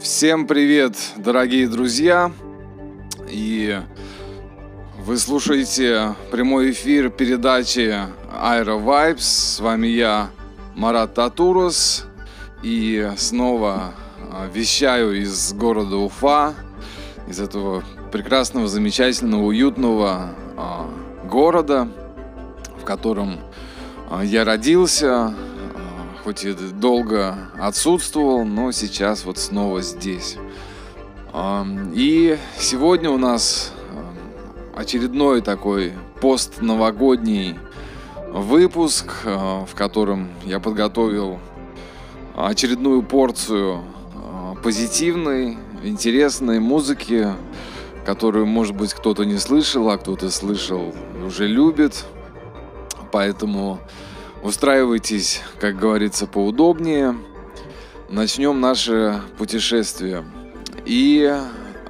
Всем 0.00 0.46
привет, 0.46 0.96
дорогие 1.16 1.66
друзья! 1.66 2.30
И 3.28 3.80
вы 5.00 5.18
слушаете 5.18 6.14
прямой 6.30 6.70
эфир 6.70 7.10
передачи 7.10 7.94
Aero 8.32 8.80
Vibes. 8.80 9.18
С 9.20 9.60
вами 9.60 9.88
я, 9.88 10.30
Марат 10.76 11.14
Татурус. 11.14 12.06
И 12.62 13.10
снова 13.16 13.92
а, 14.30 14.48
вещаю 14.54 15.20
из 15.20 15.52
города 15.52 15.96
Уфа, 15.96 16.54
из 17.26 17.40
этого 17.40 17.82
прекрасного, 18.14 18.68
замечательного, 18.68 19.42
уютного 19.42 20.36
а, 20.56 20.88
города, 21.28 21.88
в 22.80 22.84
котором 22.84 23.40
а, 24.08 24.24
я 24.24 24.44
родился, 24.44 25.34
хоть 26.22 26.44
и 26.44 26.52
долго 26.52 27.36
отсутствовал, 27.58 28.44
но 28.44 28.70
сейчас 28.70 29.24
вот 29.24 29.38
снова 29.38 29.82
здесь. 29.82 30.36
И 31.92 32.38
сегодня 32.56 33.10
у 33.10 33.18
нас 33.18 33.72
очередной 34.76 35.40
такой 35.40 35.94
постновогодний 36.20 37.58
выпуск, 38.30 39.24
в 39.24 39.74
котором 39.74 40.28
я 40.44 40.60
подготовил 40.60 41.40
очередную 42.36 43.02
порцию 43.02 43.82
позитивной, 44.62 45.58
интересной 45.82 46.60
музыки, 46.60 47.34
которую, 48.04 48.46
может 48.46 48.76
быть, 48.76 48.94
кто-то 48.94 49.24
не 49.24 49.38
слышал, 49.38 49.88
а 49.90 49.98
кто-то 49.98 50.30
слышал, 50.30 50.94
уже 51.24 51.46
любит. 51.46 52.04
Поэтому 53.12 53.80
Устраивайтесь, 54.44 55.40
как 55.58 55.78
говорится, 55.78 56.26
поудобнее. 56.26 57.16
Начнем 58.10 58.60
наше 58.60 59.22
путешествие. 59.38 60.22
И, 60.84 61.26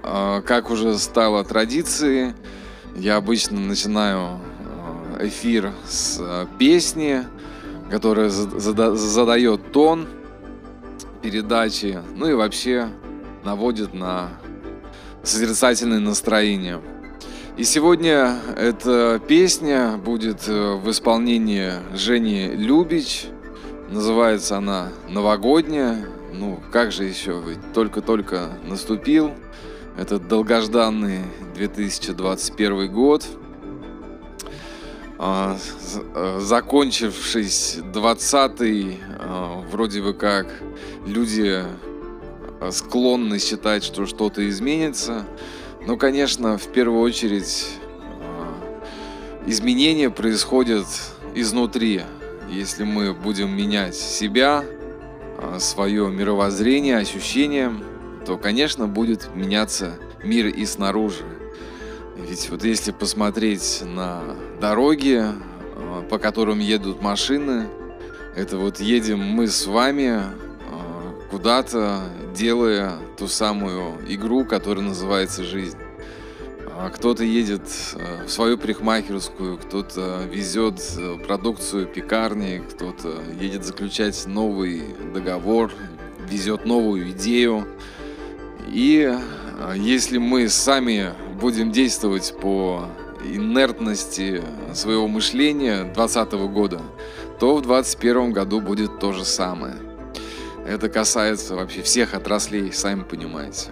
а, 0.04 0.40
как 0.42 0.70
уже 0.70 0.96
стало 0.98 1.42
традицией, 1.42 2.32
я 2.94 3.16
обычно 3.16 3.58
начинаю 3.58 4.20
а, 4.20 5.18
эфир 5.22 5.72
с 5.84 6.18
а, 6.20 6.46
песни, 6.56 7.24
которая 7.90 8.28
задает 8.28 9.72
тон 9.72 10.06
передачи, 11.22 11.98
ну 12.14 12.28
и 12.28 12.34
вообще 12.34 12.88
наводит 13.42 13.94
на 13.94 14.28
созерцательное 15.24 16.00
настроение. 16.00 16.80
И 17.56 17.64
сегодня 17.64 18.36
эта 18.56 19.20
песня 19.26 19.96
будет 19.96 20.48
э, 20.48 20.74
в 20.74 20.90
исполнении 20.90 21.72
Жени 21.94 22.48
Любич. 22.48 23.26
Называется 23.90 24.56
она 24.58 24.88
«Новогодняя». 25.08 26.04
Ну, 26.32 26.60
как 26.72 26.90
же 26.90 27.04
еще, 27.04 27.40
ведь 27.46 27.60
только-только 27.72 28.58
наступил 28.64 29.32
этот 29.96 30.26
долгожданный 30.26 31.20
2021 31.54 32.92
год. 32.92 33.24
А, 35.16 35.56
э, 36.14 36.38
закончившись 36.40 37.78
20 37.92 38.60
а, 39.20 39.64
вроде 39.70 40.02
бы 40.02 40.12
как 40.12 40.48
люди 41.06 41.62
э, 41.62 41.93
склонны 42.70 43.38
считать, 43.38 43.84
что 43.84 44.06
что-то 44.06 44.48
изменится. 44.48 45.26
Ну, 45.86 45.96
конечно, 45.96 46.58
в 46.58 46.66
первую 46.72 47.00
очередь 47.00 47.68
а, 48.20 48.54
изменения 49.46 50.10
происходят 50.10 50.86
изнутри. 51.34 52.02
Если 52.50 52.84
мы 52.84 53.14
будем 53.14 53.54
менять 53.56 53.94
себя, 53.94 54.64
а, 55.38 55.58
свое 55.58 56.08
мировоззрение, 56.08 56.98
ощущения, 56.98 57.72
то, 58.26 58.38
конечно, 58.38 58.86
будет 58.86 59.34
меняться 59.34 59.98
мир 60.22 60.46
и 60.46 60.64
снаружи. 60.64 61.24
Ведь 62.16 62.48
вот 62.48 62.64
если 62.64 62.92
посмотреть 62.92 63.82
на 63.84 64.22
дороги, 64.60 65.22
по 66.08 66.18
которым 66.18 66.60
едут 66.60 67.02
машины, 67.02 67.66
это 68.36 68.56
вот 68.56 68.80
едем 68.80 69.20
мы 69.20 69.48
с 69.48 69.66
вами 69.66 70.22
куда-то, 71.34 72.02
делая 72.32 72.92
ту 73.18 73.26
самую 73.26 73.96
игру, 74.08 74.44
которая 74.44 74.84
называется 74.84 75.42
жизнь. 75.42 75.76
А 76.78 76.90
кто-то 76.90 77.24
едет 77.24 77.62
э, 77.96 78.26
в 78.26 78.30
свою 78.30 78.56
парикмахерскую, 78.56 79.58
кто-то 79.58 80.20
везет 80.30 80.80
э, 80.96 81.16
продукцию 81.26 81.88
пекарни, 81.88 82.62
кто-то 82.70 83.20
едет 83.40 83.64
заключать 83.64 84.26
новый 84.28 84.82
договор, 85.12 85.72
везет 86.30 86.66
новую 86.66 87.10
идею. 87.10 87.66
И 88.68 89.12
э, 89.12 89.74
если 89.76 90.18
мы 90.18 90.48
сами 90.48 91.14
будем 91.40 91.72
действовать 91.72 92.32
по 92.40 92.86
инертности 93.24 94.40
своего 94.72 95.08
мышления 95.08 95.82
2020 95.82 96.32
года, 96.52 96.80
то 97.40 97.56
в 97.56 97.62
2021 97.62 98.32
году 98.32 98.60
будет 98.60 99.00
то 99.00 99.12
же 99.12 99.24
самое. 99.24 99.74
Это 100.66 100.88
касается 100.88 101.54
вообще 101.54 101.82
всех 101.82 102.14
отраслей, 102.14 102.72
сами 102.72 103.02
понимаете. 103.02 103.70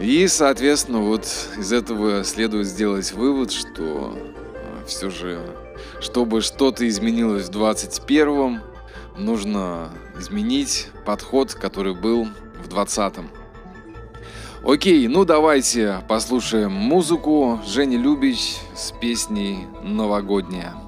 И, 0.00 0.26
соответственно, 0.26 0.98
вот 0.98 1.28
из 1.56 1.72
этого 1.72 2.24
следует 2.24 2.66
сделать 2.66 3.12
вывод, 3.12 3.52
что 3.52 4.16
э, 4.16 4.84
все 4.86 5.10
же, 5.10 5.40
чтобы 6.00 6.40
что-то 6.40 6.88
изменилось 6.88 7.48
в 7.48 7.50
21-м, 7.50 8.62
нужно 9.16 9.90
изменить 10.18 10.88
подход, 11.04 11.54
который 11.54 11.94
был 11.94 12.26
в 12.64 12.68
20-м. 12.68 13.30
Окей, 14.64 15.06
ну 15.08 15.24
давайте 15.24 16.02
послушаем 16.08 16.72
музыку 16.72 17.60
Жени 17.66 17.96
Любич 17.96 18.56
с 18.74 18.92
песней 18.92 19.66
«Новогодняя». 19.82 20.81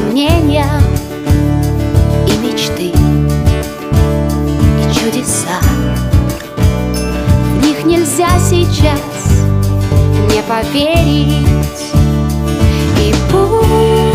сомнения 0.00 0.66
и 2.26 2.32
мечты 2.38 2.92
и 4.78 4.94
чудеса. 4.94 5.60
В 7.54 7.66
них 7.66 7.84
нельзя 7.84 8.28
сейчас 8.38 9.00
не 10.32 10.42
поверить. 10.42 11.46
И 12.98 13.14
пусть 13.30 14.09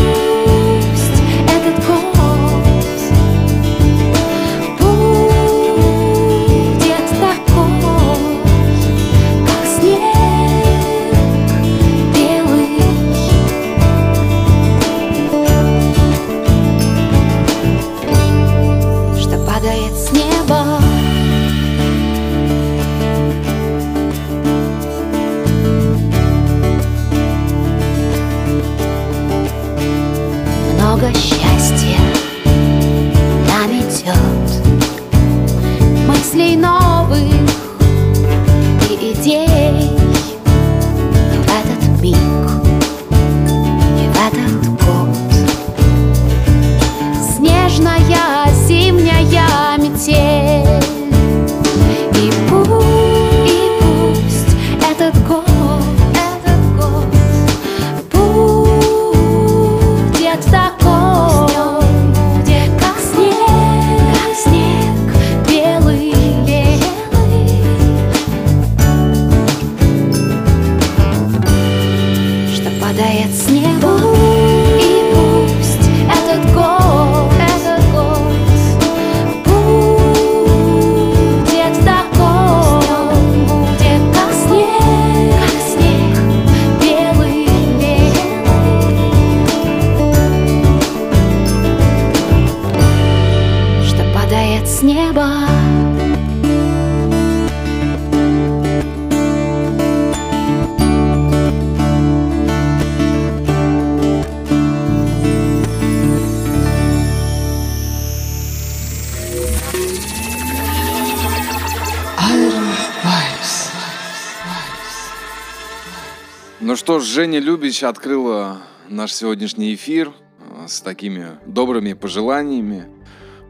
что 116.76 117.00
ж, 117.00 117.04
Женя 117.04 117.38
Любич 117.38 117.84
открыла 117.84 118.58
наш 118.90 119.14
сегодняшний 119.14 119.76
эфир 119.76 120.12
э, 120.40 120.68
с 120.68 120.82
такими 120.82 121.28
добрыми 121.46 121.94
пожеланиями 121.94 122.88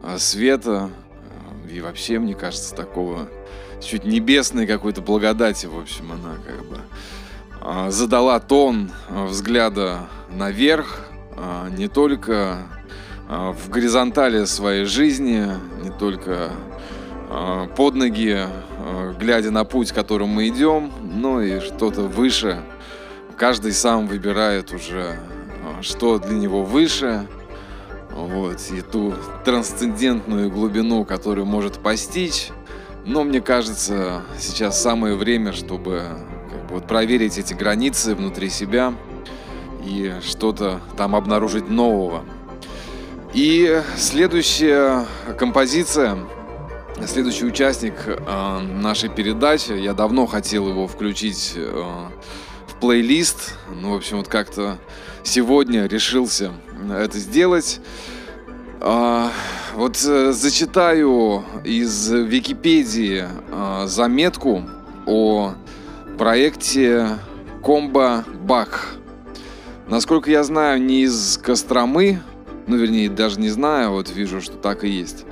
э, 0.02 0.18
света 0.18 0.90
э, 1.64 1.76
и 1.76 1.80
вообще, 1.80 2.18
мне 2.18 2.34
кажется, 2.34 2.74
такого 2.74 3.30
чуть 3.82 4.04
небесной 4.04 4.66
какой-то 4.66 5.00
благодати, 5.00 5.64
в 5.64 5.78
общем, 5.78 6.12
она 6.12 6.36
как 6.44 6.66
бы 6.66 7.90
задала 7.90 8.38
тон 8.38 8.90
взгляда 9.08 10.08
наверх, 10.30 11.06
не 11.76 11.88
только 11.88 12.66
в 13.28 13.70
горизонтали 13.70 14.44
своей 14.44 14.84
жизни, 14.84 15.46
не 15.82 15.90
только 15.98 16.50
под 17.76 17.94
ноги, 17.94 18.46
глядя 19.18 19.50
на 19.50 19.64
путь, 19.64 19.92
которым 19.92 20.28
мы 20.28 20.48
идем, 20.48 20.92
но 21.02 21.40
и 21.40 21.60
что-то 21.60 22.02
выше– 22.02 22.62
каждый 23.36 23.72
сам 23.72 24.06
выбирает 24.06 24.72
уже, 24.72 25.18
а, 25.62 25.82
что 25.82 26.18
для 26.18 26.36
него 26.36 26.64
выше, 26.64 27.26
вот, 28.10 28.58
и 28.70 28.80
ту 28.80 29.14
трансцендентную 29.44 30.50
глубину, 30.50 31.04
которую 31.04 31.46
может 31.46 31.78
постичь. 31.78 32.48
Но 33.04 33.22
мне 33.24 33.40
кажется, 33.40 34.22
сейчас 34.38 34.80
самое 34.80 35.14
время, 35.14 35.52
чтобы 35.52 36.02
как 36.50 36.66
бы, 36.66 36.74
вот, 36.76 36.86
проверить 36.86 37.38
эти 37.38 37.54
границы 37.54 38.14
внутри 38.14 38.48
себя 38.48 38.94
и 39.84 40.14
что-то 40.26 40.80
там 40.96 41.14
обнаружить 41.14 41.68
нового. 41.68 42.24
И 43.34 43.82
следующая 43.96 45.06
композиция, 45.38 46.18
следующий 47.06 47.44
участник 47.44 47.94
э, 48.06 48.58
нашей 48.60 49.10
передачи, 49.10 49.72
я 49.72 49.92
давно 49.92 50.26
хотел 50.26 50.68
его 50.68 50.88
включить 50.88 51.52
э, 51.54 51.84
плейлист. 52.80 53.54
Ну, 53.74 53.92
в 53.92 53.96
общем, 53.96 54.18
вот 54.18 54.28
как-то 54.28 54.78
сегодня 55.22 55.86
решился 55.86 56.52
это 56.90 57.18
сделать. 57.18 57.80
А, 58.80 59.30
вот 59.74 59.96
э, 60.06 60.32
зачитаю 60.32 61.44
из 61.64 62.10
Википедии 62.10 63.24
а, 63.50 63.86
заметку 63.86 64.62
о 65.06 65.54
проекте 66.18 67.18
Комбо 67.62 68.24
Бах. 68.42 68.94
Насколько 69.88 70.30
я 70.30 70.44
знаю, 70.44 70.82
не 70.82 71.02
из 71.02 71.38
Костромы, 71.38 72.20
ну, 72.66 72.76
вернее, 72.76 73.08
даже 73.08 73.40
не 73.40 73.48
знаю, 73.48 73.92
вот 73.92 74.10
вижу, 74.10 74.40
что 74.40 74.56
так 74.56 74.84
и 74.84 74.88
есть. 74.88 75.24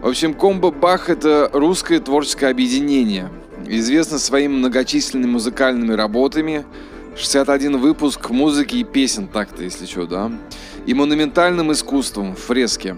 В 0.00 0.08
общем, 0.08 0.34
Комбо 0.34 0.70
Бах— 0.70 1.08
это 1.10 1.48
русское 1.52 1.98
творческое 1.98 2.48
объединение, 2.48 3.30
известно 3.66 4.18
своими 4.18 4.54
многочисленными 4.54 5.30
музыкальными 5.30 5.92
работами, 5.92 6.66
61 7.16 7.78
выпуск 7.78 8.30
музыки 8.30 8.76
и 8.76 8.84
песен, 8.84 9.28
так-то, 9.28 9.62
если 9.62 9.84
что, 9.86 10.06
да? 10.06 10.32
И 10.86 10.94
монументальным 10.94 11.70
искусством, 11.72 12.34
фрески. 12.34 12.96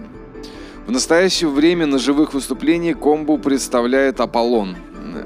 В 0.87 0.91
настоящее 0.91 1.49
время 1.49 1.85
на 1.85 1.99
живых 1.99 2.33
выступлениях 2.33 2.99
комбу 2.99 3.37
представляет 3.37 4.19
Аполлон. 4.21 4.77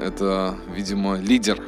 Это, 0.03 0.55
видимо, 0.73 1.17
лидер. 1.19 1.61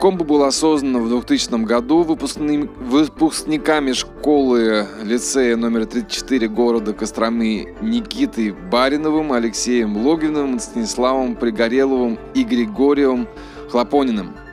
Комбо 0.00 0.24
было 0.24 0.50
создано 0.50 1.00
в 1.00 1.08
2000 1.08 1.64
году 1.64 2.02
выпускниками 2.02 3.92
школы 3.92 4.86
лицея 5.02 5.56
номер 5.56 5.86
34 5.86 6.48
города 6.48 6.92
Костромы 6.92 7.74
Никитой 7.80 8.52
Бариновым, 8.52 9.32
Алексеем 9.32 9.96
Логиновым, 9.96 10.60
Станиславом 10.60 11.36
Пригореловым 11.36 12.18
и 12.34 12.44
Григорием 12.44 13.28
Хлопониным– 13.70 14.34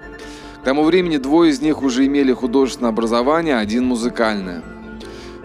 тому 0.66 0.84
времени 0.84 1.18
двое 1.18 1.52
из 1.52 1.62
них 1.62 1.84
уже 1.84 2.08
имели 2.08 2.34
художественное 2.34 2.90
образование, 2.90 3.58
один 3.58 3.86
музыкальное. 3.86 4.64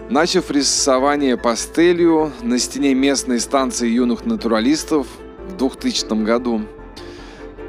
Начав 0.09 0.49
рисование 0.49 1.37
пастелью 1.37 2.31
на 2.41 2.57
стене 2.57 2.95
местной 2.95 3.39
станции 3.39 3.87
юных 3.87 4.25
натуралистов 4.25 5.07
в 5.47 5.57
2000 5.57 6.23
году, 6.23 6.63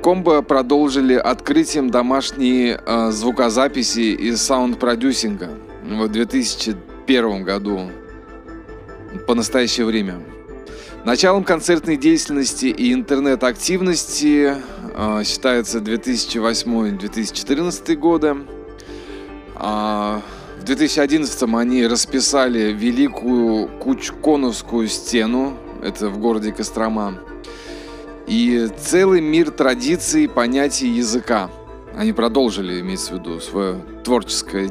Комбо 0.03 0.41
продолжили 0.41 1.15
открытием 1.15 1.91
домашней 1.91 2.75
э, 2.75 3.11
звукозаписи 3.11 4.01
и 4.01 4.35
саунд-продюсинга 4.35 5.51
в 5.85 6.09
2001 6.09 7.45
году 7.45 7.91
по 9.29 9.35
настоящее 9.35 9.85
время. 9.85 10.32
Началом 11.05 11.43
концертной 11.43 11.97
деятельности 11.97 12.67
и 12.67 12.93
интернет-активности 12.93 14.55
э, 14.95 15.25
считается 15.25 15.81
2008-2014 15.81 17.97
годы. 17.97 18.37
А 19.57 20.23
в 20.61 20.65
2011 20.65 21.43
они 21.55 21.85
расписали 21.89 22.73
Великую 22.73 23.67
Кучконовскую 23.81 24.87
стену, 24.87 25.57
это 25.83 26.09
в 26.09 26.19
городе 26.19 26.53
Кострома, 26.53 27.19
и 28.29 28.69
целый 28.79 29.21
мир 29.21 29.51
традиций, 29.51 30.29
понятий 30.29 30.87
языка. 30.87 31.51
Они 31.97 32.13
продолжили, 32.13 32.81
имеется 32.81 33.15
в 33.15 33.17
виду, 33.19 33.41
свое 33.41 33.85
творческое 34.05 34.71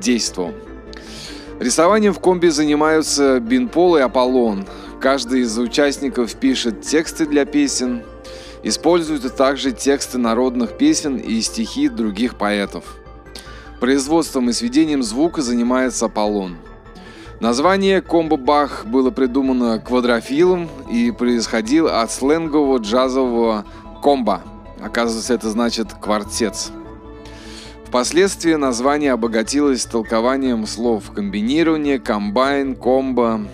действие. 0.00 0.54
Рисованием 1.60 2.12
в 2.12 2.18
комби 2.18 2.48
занимаются 2.48 3.38
Бинпол 3.38 3.98
и 3.98 4.00
Аполлон– 4.00 4.66
Каждый 5.02 5.40
из 5.40 5.58
участников 5.58 6.32
пишет 6.36 6.82
тексты 6.82 7.26
для 7.26 7.44
песен, 7.44 8.04
используют 8.62 9.34
также 9.34 9.72
тексты 9.72 10.16
народных 10.16 10.78
песен 10.78 11.16
и 11.16 11.40
стихи 11.40 11.88
других 11.88 12.36
поэтов. 12.36 12.84
Производством 13.80 14.48
и 14.48 14.52
сведением 14.52 15.02
звука 15.02 15.42
занимается 15.42 16.06
Аполлон. 16.06 16.56
Название 17.40 18.00
комбо-бах 18.00 18.86
было 18.86 19.10
придумано 19.10 19.80
квадрофилом 19.80 20.68
и 20.88 21.10
происходило 21.10 22.00
от 22.00 22.12
сленгового 22.12 22.78
джазового 22.78 23.64
комбо. 24.04 24.42
Оказывается, 24.80 25.34
это 25.34 25.50
значит 25.50 25.94
квартет. 25.94 26.54
Впоследствии 27.86 28.54
название 28.54 29.10
обогатилось 29.10 29.84
толкованием 29.84 30.64
слов 30.64 31.10
комбинирование, 31.10 31.98
комбайн, 31.98 32.76
комбо, 32.76 33.48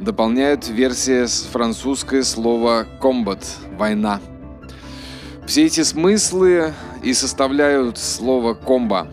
дополняют 0.00 0.68
версия 0.68 1.26
с 1.26 1.42
французское 1.42 2.22
слово 2.22 2.86
«combat»— 3.00 3.44
«война». 3.78 4.20
Все 5.46 5.66
эти 5.66 5.82
смыслы 5.82 6.72
и 7.02 7.12
составляют 7.12 7.98
слово 7.98 8.54
«комбо». 8.54 9.08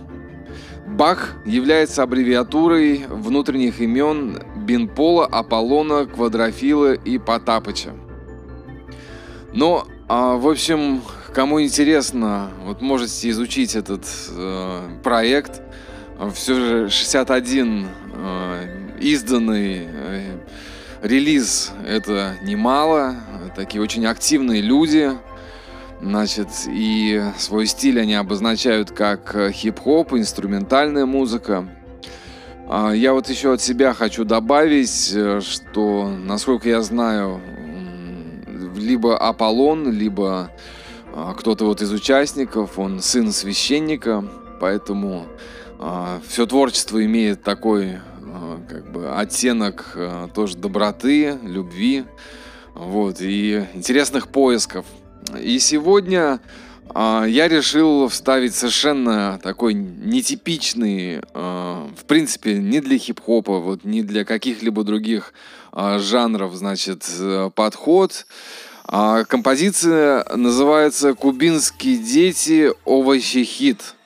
Бах 0.88 1.36
является 1.46 2.04
аббревиатурой 2.04 3.06
внутренних 3.10 3.82
имен 3.82 4.42
Бинпола, 4.66 5.26
Аполлона, 5.26 6.06
Квадрофила 6.06 6.94
и 6.94 7.18
Потапыча. 7.18 7.92
Но, 9.54 9.86
а, 10.08 10.38
в 10.38 10.48
общем, 10.48 11.02
кому 11.34 11.62
интересно, 11.62 12.50
вот 12.64 12.82
можете 12.82 13.30
изучить 13.30 13.76
этот 13.76 14.06
э, 14.32 14.82
проект. 15.04 15.62
Все 16.34 16.56
же 16.56 16.90
61 16.90 17.88
э, 18.14 18.98
изданный 19.00 19.88
э, 19.88 20.38
релиз 21.02 21.72
это 21.86 22.36
немало. 22.42 23.16
Такие 23.56 23.82
очень 23.82 24.06
активные 24.06 24.62
люди. 24.62 25.12
Значит, 26.02 26.50
и 26.68 27.24
свой 27.38 27.66
стиль 27.66 28.00
они 28.00 28.14
обозначают 28.14 28.92
как 28.92 29.36
э, 29.36 29.52
хип-хоп, 29.52 30.14
инструментальная 30.14 31.08
музыка. 31.08 31.68
А 32.70 32.92
я 32.92 33.14
вот 33.14 33.30
еще 33.30 33.54
от 33.54 33.62
себя 33.62 33.94
хочу 33.94 34.24
добавить, 34.24 35.12
э, 35.16 35.42
что, 35.42 36.08
насколько 36.08 36.70
я 36.70 36.84
знаю, 36.84 37.42
либо 38.78 39.18
Аполлон, 39.18 39.92
либо 39.92 40.52
а, 41.14 41.34
кто-то 41.34 41.66
вот 41.66 41.82
из 41.82 41.92
участников, 41.92 42.78
он 42.78 43.02
сын 43.02 43.32
священника, 43.32 44.24
поэтому 44.60 45.26
а, 45.80 46.22
все 46.28 46.46
творчество 46.46 47.04
имеет 47.04 47.44
такой 47.44 47.98
как 48.68 48.92
бы 48.92 49.10
оттенок 49.16 49.98
тоже 50.34 50.58
доброты, 50.58 51.38
любви, 51.44 52.06
вот 52.74 53.22
и 53.22 53.66
интересных 53.74 54.28
поисков. 54.28 54.86
И 55.42 55.60
сегодня 55.60 56.40
я 56.96 57.48
решил 57.48 58.08
вставить 58.08 58.56
совершенно 58.56 59.40
такой 59.44 59.74
нетипичный, 59.74 61.22
в 61.34 62.06
принципе, 62.08 62.56
не 62.56 62.80
для 62.80 62.98
хип-хопа, 62.98 63.60
вот 63.60 63.84
не 63.84 64.04
для 64.04 64.24
каких-либо 64.24 64.84
других 64.84 65.34
жанров, 65.74 66.56
значит, 66.56 67.06
э, 67.20 67.52
подход. 67.54 68.26
А 68.86 69.26
композиция 69.26 70.26
называется 70.34 71.14
«Кубинские 71.14 71.98
дети. 71.98 72.72
Овощи 72.86 73.44
хит». 73.44 73.97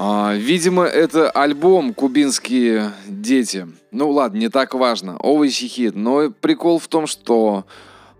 А, 0.00 0.32
видимо, 0.36 0.84
это 0.84 1.28
альбом 1.28 1.92
«Кубинские 1.92 2.92
дети». 3.08 3.66
Ну 3.90 4.10
ладно, 4.10 4.38
не 4.38 4.48
так 4.48 4.74
важно. 4.74 5.16
Овощи 5.16 5.66
хит. 5.66 5.96
Но 5.96 6.30
прикол 6.30 6.78
в 6.78 6.86
том, 6.86 7.08
что 7.08 7.66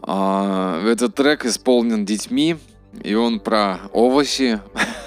а, 0.00 0.84
этот 0.84 1.14
трек 1.14 1.46
исполнен 1.46 2.04
детьми, 2.04 2.56
и 3.04 3.14
он 3.14 3.38
про 3.38 3.78
овощи. 3.92 4.60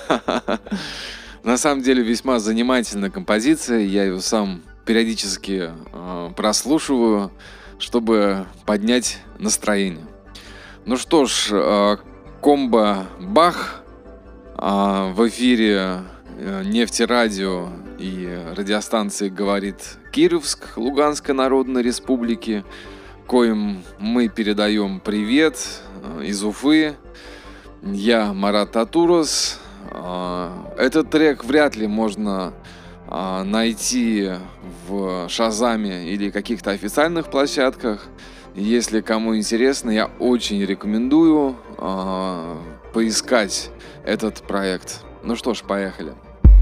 На 1.44 1.58
самом 1.58 1.82
деле 1.82 2.04
весьма 2.04 2.40
занимательная 2.40 3.10
композиция. 3.10 3.80
Я 3.80 4.06
ее 4.06 4.22
сам 4.22 4.62
периодически 4.86 5.72
а, 5.92 6.32
прослушиваю, 6.32 7.34
чтобы 7.80 8.46
поднять 8.66 9.18
настроение. 9.40 10.06
Ну 10.86 10.96
что 10.96 11.26
ж, 11.26 11.50
э, 11.52 11.98
комбо 12.40 13.08
Бах 13.20 13.84
а, 14.56 15.12
в 15.12 15.28
эфире 15.28 15.78
э, 15.78 16.00
нефтерадио 16.64 17.70
и 18.00 18.28
радиостанции 18.56 19.30
говорит 19.30 19.98
Кировск 20.12 20.78
Луганской 20.78 21.36
Народной 21.36 21.84
Республики, 21.84 22.64
коим 23.28 23.84
мы 24.00 24.28
передаем 24.28 25.00
привет 25.00 25.58
э, 26.04 26.26
из 26.26 26.44
Уфы. 26.44 26.96
Я 27.84 28.34
Марат 28.34 28.72
Татурос. 28.72 29.60
Этот 30.78 31.10
трек 31.10 31.44
вряд 31.44 31.76
ли 31.76 31.88
можно 31.88 32.54
найти 33.10 34.30
в 34.88 35.28
Шазаме 35.28 36.14
или 36.14 36.30
каких-то 36.30 36.72
официальных 36.72 37.30
площадках. 37.30 38.08
Если 38.56 39.02
кому 39.02 39.36
интересно, 39.36 39.90
я 39.90 40.08
очень 40.20 40.64
рекомендую 40.64 41.56
э, 41.78 42.58
поискать 42.94 43.72
этот 44.06 44.42
проект. 44.42 45.04
Ну 45.24 45.36
что 45.36 45.54
ж, 45.54 45.62
поехали. 45.64 46.14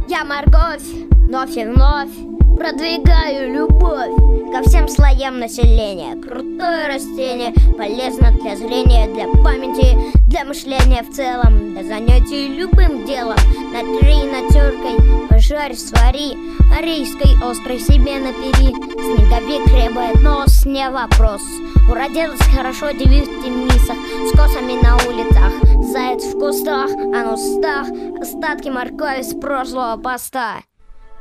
Я 0.08 0.24
морковь, 0.24 0.88
вновь 1.28 1.58
и 1.58 1.66
вновь 1.66 2.39
продвигаю 2.60 3.54
любовь 3.54 4.12
ко 4.52 4.68
всем 4.68 4.90
слоям 4.90 5.40
населения. 5.40 6.22
Крутое 6.22 6.88
растение, 6.88 7.54
полезно 7.78 8.32
для 8.32 8.58
зрения, 8.58 9.08
для 9.08 9.28
памяти, 9.42 9.98
для 10.28 10.44
мышления 10.44 11.04
в 11.04 11.16
целом, 11.16 11.72
для 11.72 11.84
занятий 11.86 12.50
любым 12.50 13.06
делом. 13.06 13.38
Натри 13.72 14.24
натеркой, 14.26 15.28
пожарь, 15.30 15.74
свари, 15.76 16.36
арийской 16.78 17.34
острой 17.42 17.80
себе 17.80 18.20
напери. 18.20 18.76
Снеговик 18.76 19.64
требует 19.66 20.22
нос, 20.22 20.66
не 20.66 20.90
вопрос. 20.90 21.42
Уродилась 21.90 22.42
хорошо 22.56 22.92
девиз 22.92 23.28
в 23.28 23.44
темницах 23.44 23.98
С 24.28 24.32
косами 24.38 24.80
на 24.84 24.96
улицах 25.08 25.54
Заяц 25.92 26.24
в 26.24 26.38
кустах, 26.38 26.92
а 26.92 27.24
на 27.24 27.34
устах 27.34 27.88
Остатки 28.22 28.70
моркови 28.70 29.24
с 29.24 29.34
прошлого 29.34 29.98
поста 29.98 30.58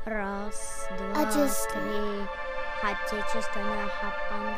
Раз, 0.08 0.88
два, 0.96 1.22
три. 1.70 2.26
Отечественная 2.82 3.88
хапанга 3.88 4.57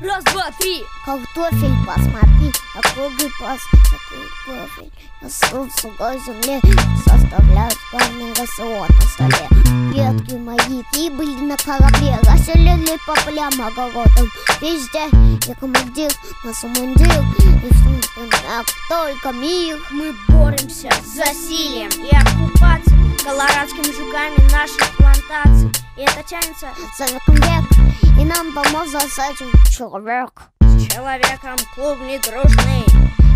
Раз, 0.00 0.22
два, 0.32 0.48
три. 0.60 0.84
Картофель, 1.04 1.74
посмотри, 1.84 2.52
округлый 2.76 3.32
пас, 3.40 3.58
такой 3.90 4.28
профиль 4.46 4.92
На 5.20 5.28
сухой 5.28 6.20
земле 6.20 6.60
составляют 7.04 7.76
парный 7.90 8.32
рацион 8.34 8.86
на 8.88 9.02
столе. 9.08 9.48
Предки 9.90 10.34
мои 10.34 10.84
прибыли 10.92 11.40
на 11.40 11.56
корабле, 11.56 12.16
расселили 12.22 12.96
по 13.08 13.14
полям, 13.24 13.50
огородам. 13.60 14.30
Везде 14.60 15.08
я 15.48 15.54
командир 15.56 16.12
на 16.44 16.54
самандир 16.54 17.24
И 17.64 17.72
в 17.72 18.88
только 18.88 19.32
мир. 19.32 19.80
Мы 19.90 20.14
боремся 20.28 20.90
с 21.02 21.16
засилием 21.16 21.90
и 22.04 22.14
оккупацией 22.14 23.18
Колорадскими 23.24 23.92
жуками 23.92 24.52
наших 24.52 24.96
плантаций. 24.96 25.72
И 25.96 26.02
это 26.02 26.22
тянется 26.22 26.68
за 26.96 27.06
веком 27.06 27.34
век 27.34 27.87
И 28.18 28.24
нам 28.24 28.52
поможет 28.52 29.02
с 29.02 29.18
этим 29.18 29.50
человек. 29.70 30.32
С 30.60 30.86
человеком 30.92 31.56
клубни 31.74 32.18
дружный 32.18 32.84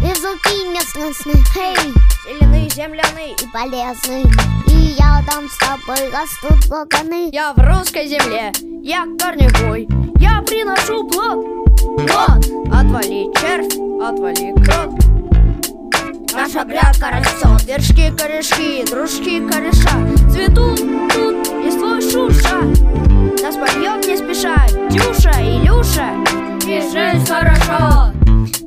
Языки 0.02 0.68
местностные, 0.74 1.36
хей. 1.54 1.94
Зеленые, 2.26 2.68
земляные 2.68 3.32
и 3.32 3.46
полезные 3.52 4.24
И 4.66 4.96
я 4.98 5.22
там 5.30 5.48
с 5.48 5.56
тобой 5.58 6.10
растут 6.10 6.66
ваганы 6.66 7.30
Я 7.32 7.52
в 7.52 7.58
русской 7.58 8.08
земле, 8.08 8.52
я 8.82 9.04
корневой. 9.18 9.86
Я 10.18 10.42
приношу 10.42 11.06
плод. 11.08 11.46
Вот, 11.82 12.44
отвали 12.72 13.32
червь, 13.40 13.74
отвали 14.02 14.52
крот 14.64 15.12
Наша 16.34 16.64
грядка 16.64 17.10
растет, 17.10 17.62
вершки, 17.68 18.10
корешки, 18.16 18.84
дружки, 18.90 19.48
кореша. 19.48 20.30
Цветут 20.30 20.78
тут 21.12 21.64
листвой 21.64 22.00
шуша 22.02 23.01
Нас 23.40 23.56
поет 23.56 24.06
не 24.06 24.16
спеша 24.16 24.66
Дюша, 24.90 25.32
Илюша 25.40 26.10
И 26.66 26.80
жизнь 26.80 27.26
хорошо. 27.26 28.12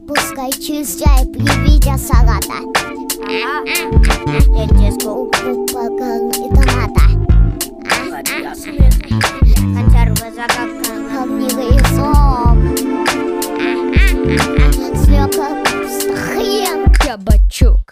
Пускай 0.07 0.51
чистяй 0.51 1.25
при 1.27 1.47
виде 1.63 1.97
салата. 1.97 2.59
Эти 4.27 4.91
скупы 4.99 5.65
поган 5.73 6.29
и 6.29 6.49
томата 6.49 7.05
Консервы 9.73 10.27
загадка 10.33 10.91
Огнивый 11.21 11.79
сок 11.95 12.57
Свека 14.97 15.47
пуста 15.63 16.15
хрен. 16.15 16.79
Кабачок 16.99 17.85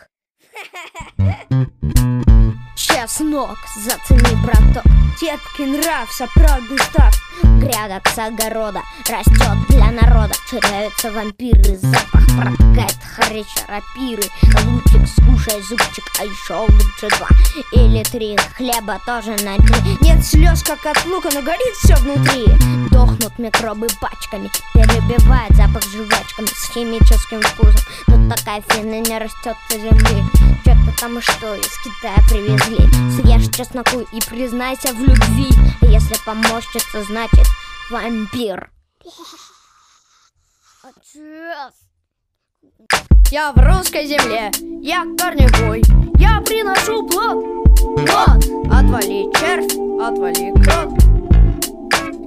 Чеснок, 3.04 3.58
зацени, 3.76 4.36
браток 4.46 4.84
Терпкий 5.20 5.66
нрав, 5.66 6.10
сапрагу 6.10 6.78
став 6.78 7.14
Грядок 7.44 8.08
с 8.08 8.18
огорода 8.18 8.82
Растет 9.10 9.58
для 9.68 9.92
народа. 9.92 10.34
Теряются 10.50 11.12
вампиры 11.12 11.76
Запах 11.76 12.13
протекает 12.36 12.98
харича 13.16 13.66
рапиры 13.68 14.24
Лучик, 14.66 15.08
скушай 15.08 15.62
зубчик 15.62 16.04
А 16.20 16.26
еще 16.26 16.54
лучше 16.54 17.18
два. 17.18 17.28
Или 17.72 18.04
три 18.04 18.38
Хлеба 18.56 19.00
тоже 19.06 19.36
найди 19.44 19.74
Нет 20.02 20.26
слез, 20.26 20.64
как 20.64 20.86
от 20.86 21.06
лука 21.06 21.30
Но 21.34 21.42
горит 21.42 21.76
все 21.82 21.96
внутри. 21.96 22.46
Дохнут 22.92 23.38
микробы 23.40 23.88
пачками 24.00 24.50
Перебивает 24.74 25.56
запах 25.56 25.84
жвачками 25.84 26.48
С 26.48 26.72
химическим 26.74 27.42
вкусом. 27.42 27.82
Но 28.08 28.36
такая 28.36 28.64
фина 28.70 29.00
не 29.02 29.18
растет 29.18 29.56
со 29.70 29.78
земли 29.78 30.24
Че 30.64 30.78
потому 30.86 31.22
что 31.22 31.56
из 31.56 31.78
Китая 31.84 32.18
привезли? 32.30 32.88
Съешь 33.12 33.54
чесноку 33.56 34.00
и 34.00 34.22
признайся 34.22 34.94
в 34.94 35.00
любви. 35.00 35.50
А 35.82 35.86
если 35.86 36.16
помощница, 36.26 37.04
значит 37.04 37.48
вампир 37.90 38.70
Я 43.34 43.52
в 43.52 43.58
русской 43.58 44.06
земле, 44.06 44.52
я 44.84 45.06
корневой. 45.18 45.82
Я 46.20 46.40
приношу 46.42 47.02
плод. 47.08 47.44
Вот, 47.98 48.44
отвали 48.72 49.28
червь, 49.34 49.74
отвали 50.00 50.54
крот 50.62 50.94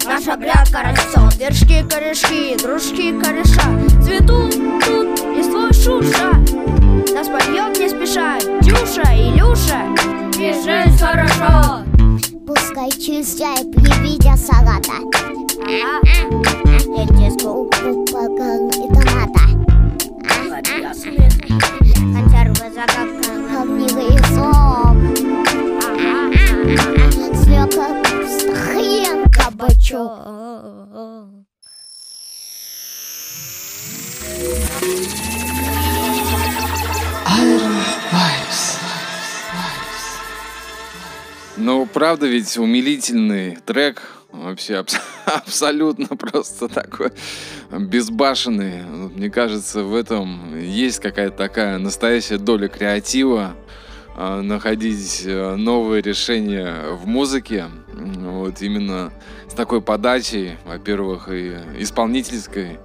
Наша 0.05 0.37
грядка 0.37 0.83
растет, 0.83 1.39
вершки, 1.39 1.89
корешки, 1.89 2.61
дружки, 2.61 3.13
кореша. 3.21 3.63
Цветут 4.03 4.51
тут 4.85 5.37
листвой 5.37 5.73
шуша 5.73 6.33
Да 7.15 7.23
споем 7.23 7.73
не 7.75 7.89
спеша 7.89 8.41
Дюша, 8.63 9.05
Илюша. 9.15 9.87
И 10.41 10.53
жизнь 10.55 10.99
хорошо. 10.99 11.85
Пускай 12.45 12.91
чистая 12.91 13.59
привидя 13.59 14.37
салата. 14.37 15.07
Скупы 17.47 17.71
поган 17.77 17.96
правда 41.97 42.27
ведь 42.27 42.59
умилительный 42.59 43.57
трек. 43.65 44.03
Вообще 44.31 44.75
абс- 44.75 45.01
абсолютно 45.25 46.15
просто 46.15 46.69
такой 46.69 47.11
безбашенный. 47.71 48.83
Мне 48.85 49.31
кажется, 49.31 49.83
в 49.83 49.95
этом 49.95 50.61
есть 50.61 51.01
какая-то 51.01 51.39
такая 51.39 51.79
настоящая 51.79 52.37
доля 52.37 52.69
креатива. 52.69 53.55
а, 54.15 54.43
Находить 54.43 55.23
э, 55.25 55.57
новые 55.57 56.03
решения 56.03 56.71
в 56.91 57.07
музыке. 57.07 57.65
Вот 57.95 58.61
именно 58.61 59.11
с 59.49 59.55
такой 59.55 59.81
подачей, 59.81 60.59
во-первых, 60.67 61.31
и 61.31 61.57
исполнительской. 61.79 62.79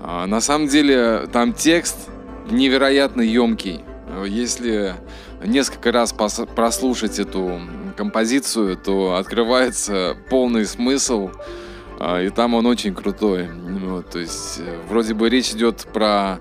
А, 0.00 0.26
На 0.26 0.40
самом 0.40 0.68
деле 0.68 1.28
там 1.30 1.52
текст 1.52 2.08
невероятно 2.50 3.20
емкий. 3.20 3.82
Если 4.26 4.94
несколько 5.44 5.92
раз 5.92 6.14
прослушать 6.14 7.18
эту 7.18 7.60
композицию, 7.96 8.76
то 8.76 9.16
открывается 9.16 10.16
полный 10.30 10.66
смысл, 10.66 11.30
а, 11.98 12.22
и 12.22 12.28
там 12.28 12.54
он 12.54 12.66
очень 12.66 12.94
крутой. 12.94 13.48
Вот, 13.50 14.10
то 14.10 14.18
есть 14.18 14.58
э, 14.58 14.78
вроде 14.88 15.14
бы 15.14 15.28
речь 15.28 15.50
идет 15.50 15.86
про 15.92 16.40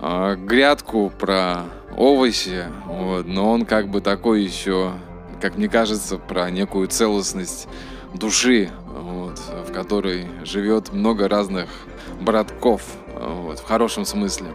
а, 0.00 0.34
грядку, 0.34 1.10
про 1.18 1.64
овощи, 1.96 2.66
вот, 2.86 3.26
но 3.26 3.50
он 3.50 3.64
как 3.64 3.88
бы 3.88 4.00
такой 4.00 4.42
еще, 4.42 4.92
как 5.40 5.56
мне 5.56 5.68
кажется, 5.68 6.18
про 6.18 6.50
некую 6.50 6.88
целостность 6.88 7.68
души, 8.14 8.70
вот, 8.86 9.38
в 9.68 9.72
которой 9.72 10.26
живет 10.44 10.92
много 10.92 11.28
разных 11.28 11.68
братков, 12.20 12.82
вот, 13.14 13.58
в 13.60 13.64
хорошем 13.64 14.04
смысле. 14.04 14.48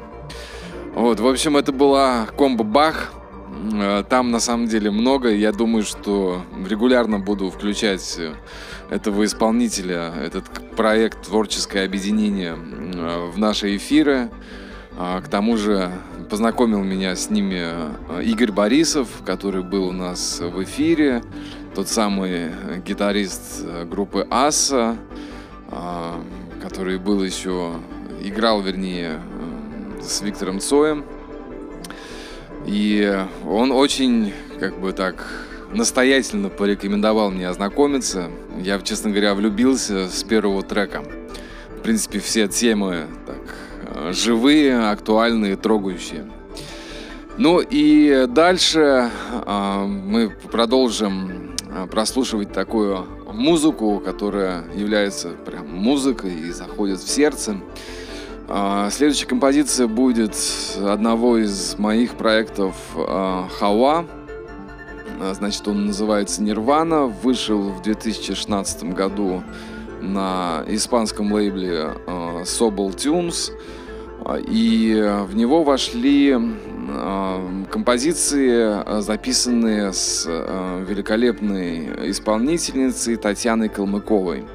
Вот, 0.96 1.20
в 1.20 1.28
общем, 1.28 1.58
это 1.58 1.72
была 1.72 2.28
комбо 2.38 2.64
Бах. 2.64 3.12
Э, 3.74 4.04
Там 4.08 4.32
на 4.32 4.40
самом 4.40 4.68
деле 4.68 4.92
много. 4.92 5.30
Я 5.30 5.52
думаю, 5.52 5.84
что 5.84 6.42
регулярно 6.68 7.20
буду 7.20 7.50
включать 7.50 8.16
э, 8.18 8.34
этого 8.90 9.26
исполнителя, 9.26 10.14
этот 10.22 10.46
проект 10.76 11.28
«Творческое 11.28 11.86
объединение» 11.86 12.56
э, 12.56 13.32
в 13.32 13.38
наши 13.38 13.76
эфиры. 13.76 14.30
А, 14.96 15.22
К 15.22 15.28
тому 15.28 15.58
же 15.58 15.92
познакомил 16.30 16.84
меня 16.84 17.16
с 17.16 17.30
ними 17.30 17.64
Игорь 18.24 18.52
Борисов, 18.52 19.08
который 19.26 19.64
был 19.64 19.88
у 19.88 19.92
нас 19.92 20.40
в 20.40 20.64
эфире. 20.64 21.24
Тот 21.74 21.88
самый 21.90 22.52
гитарист 22.86 23.66
группы 23.86 24.28
«Аса», 24.30 24.98
а, 25.70 26.22
который 26.62 27.00
был 27.00 27.24
еще, 27.24 27.74
играл, 28.22 28.62
вернее, 28.62 29.20
с 30.02 30.22
Виктором 30.22 30.60
Цоем. 30.60 31.04
И 32.66 33.26
он 33.48 33.72
очень, 33.72 34.34
как 34.60 34.80
бы 34.80 34.92
так, 34.94 35.26
настоятельно 35.74 36.50
порекомендовал 36.50 37.32
мне 37.32 37.48
ознакомиться. 37.48 38.30
Я, 38.60 38.80
честно 38.80 39.10
говоря, 39.10 39.34
влюбился 39.34 40.08
с 40.10 40.24
первого 40.24 40.62
трека. 40.64 41.04
В 41.78 41.82
принципе, 41.82 42.20
все 42.20 42.48
темы 42.48 43.08
так, 43.26 43.38
э, 43.96 44.14
живые, 44.14 44.90
актуальные, 44.90 45.58
трогающие. 45.58 46.26
Ну 47.36 47.60
и 47.60 48.28
дальше 48.30 49.10
а, 49.32 49.88
мы 49.88 50.30
продолжим 50.30 51.56
а, 51.68 51.88
прослушивать 51.88 52.54
такую 52.54 53.08
музыку, 53.34 54.00
которая 54.06 54.64
является 54.76 55.30
прям 55.30 55.68
музыкой 55.68 56.32
и 56.32 56.52
заходит 56.52 57.00
в 57.00 57.10
сердце. 57.10 57.58
А, 58.50 58.90
Следующая 58.90 59.26
композиция 59.26 59.88
будет 59.88 60.36
одного 60.78 61.38
из 61.38 61.78
моих 61.78 62.16
проектов 62.16 62.76
а, 62.96 63.48
Хауа. 63.58 64.06
А, 65.22 65.34
Значит, 65.34 65.68
он 65.68 65.88
называется 65.88 66.44
Нирвана. 66.44 67.06
Вышел 67.06 67.70
в 67.70 67.82
2016 67.82 68.84
году 68.94 69.44
на 70.02 70.64
испанском 70.68 71.32
лейбле 71.32 71.94
Sobel 72.44 72.94
Tunes. 72.94 73.52
И 74.48 74.94
в 75.28 75.36
него 75.36 75.64
вошли 75.64 76.38
композиции, 77.70 79.02
записанные 79.02 79.92
с 79.92 80.26
великолепной 80.26 82.10
исполнительницей 82.12 83.18
Татьяной 83.18 83.68
Калмыковой. 83.68 84.46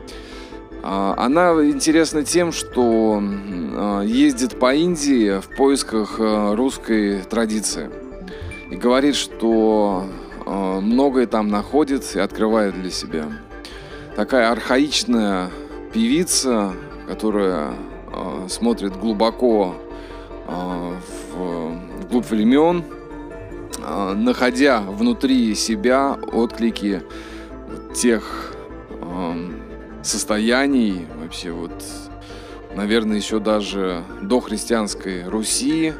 А, 0.91 1.15
Она 1.19 1.51
интересна 1.69 2.25
тем, 2.25 2.51
что 2.51 3.23
а, 3.23 4.01
ездит 4.01 4.59
по 4.59 4.75
Индии 4.75 5.39
в 5.39 5.55
поисках 5.55 6.17
а, 6.19 6.57
русской 6.57 7.21
традиции. 7.25 7.91
И 8.71 8.77
говорит, 8.77 9.15
что 9.15 10.07
а, 10.47 10.81
многое 10.81 11.27
там 11.27 11.49
находит 11.49 12.17
и 12.17 12.19
открывает 12.19 12.75
для 12.81 12.91
себя. 12.91 13.27
Такая 14.17 14.51
архаичная 14.51 15.51
певица, 15.93 16.73
которая 17.07 17.75
смотрит 18.49 18.97
глубоко 18.97 19.77
в, 20.47 21.77
вглубь 22.01 22.29
времен, 22.29 22.83
находя 24.17 24.81
внутри 24.81 25.55
себя 25.55 26.19
отклики 26.33 27.03
тех 27.95 28.55
состояний, 30.03 31.07
вообще 31.21 31.51
вот, 31.51 31.73
наверное, 32.75 33.17
еще 33.17 33.39
даже 33.41 34.05
до 34.23 34.41
христианской 34.41 35.25
Руси. 35.29 35.93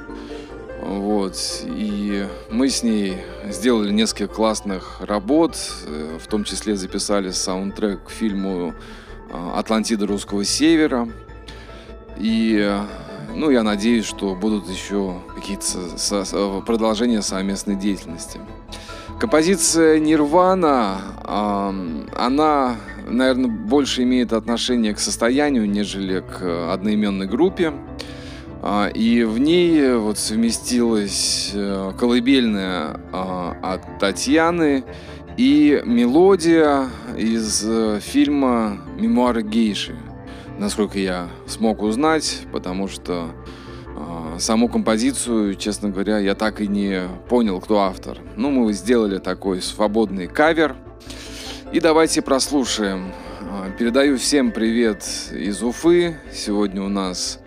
Вот. 0.83 1.37
И 1.65 2.27
мы 2.51 2.69
с 2.69 2.83
ней 2.83 3.19
сделали 3.47 3.93
несколько 3.93 4.29
классных 4.33 5.01
работ, 5.01 5.57
э, 5.87 6.19
в 6.23 6.27
том 6.29 6.45
числе 6.45 6.77
записали 6.77 7.31
саундтрек 7.31 8.05
к 8.05 8.11
фильму 8.11 8.75
а, 9.31 9.59
«Атлантида 9.59 10.07
русского 10.07 10.45
севера». 10.45 11.09
И, 12.17 12.57
э, 12.59 12.81
ну, 13.35 13.51
я 13.51 13.63
надеюсь, 13.63 14.07
что 14.07 14.35
будут 14.35 14.69
еще 14.69 15.21
какие-то 15.35 15.65
со- 15.99 16.25
со- 16.25 16.61
продолжения 16.61 17.23
совместной 17.23 17.77
деятельности. 17.77 18.41
Композиция 19.21 19.99
Нирвана, 19.99 21.01
она, 22.17 22.77
наверное, 23.11 23.51
больше 23.51 24.03
имеет 24.03 24.33
отношение 24.33 24.95
к 24.95 24.99
состоянию, 24.99 25.69
нежели 25.69 26.21
к 26.21 26.73
одноименной 26.73 27.27
группе. 27.27 27.73
А, 28.63 28.89
И 28.89 29.23
в 29.23 29.39
ней 29.39 29.95
вот 29.95 30.19
совместилась 30.19 31.53
э, 31.55 31.93
колыбельная 31.99 33.01
а, 33.13 33.57
от 33.63 33.99
Татьяны 34.01 34.85
и 35.37 35.81
мелодия 35.85 36.89
из 37.17 37.65
э, 37.65 38.01
фильма 38.01 38.79
«Мемуары 38.99 39.43
гейши», 39.43 39.95
насколько 40.59 40.99
я 40.99 41.29
смог 41.47 41.83
узнать, 41.83 42.41
потому 42.53 42.89
что 42.89 43.31
а, 44.01 44.39
саму 44.39 44.69
композицию, 44.69 45.55
честно 45.55 45.91
говоря, 45.91 46.19
я 46.19 46.35
так 46.35 46.61
и 46.61 46.67
не 46.67 47.03
понял, 47.29 47.61
кто 47.61 47.81
автор. 47.81 48.19
Ну, 48.37 48.51
мы 48.51 48.73
сделали 48.73 49.19
такой 49.19 49.63
свободный 49.63 50.27
кавер. 50.27 50.77
И 51.71 51.81
давайте 51.81 52.23
прослушаем. 52.23 53.13
А, 53.43 53.71
Передаю 53.73 54.17
всем 54.17 54.53
привет 54.53 55.05
из 55.31 55.63
Уфы. 55.63 56.17
Сегодня 56.33 56.83
у 56.83 56.89
нас 56.89 57.41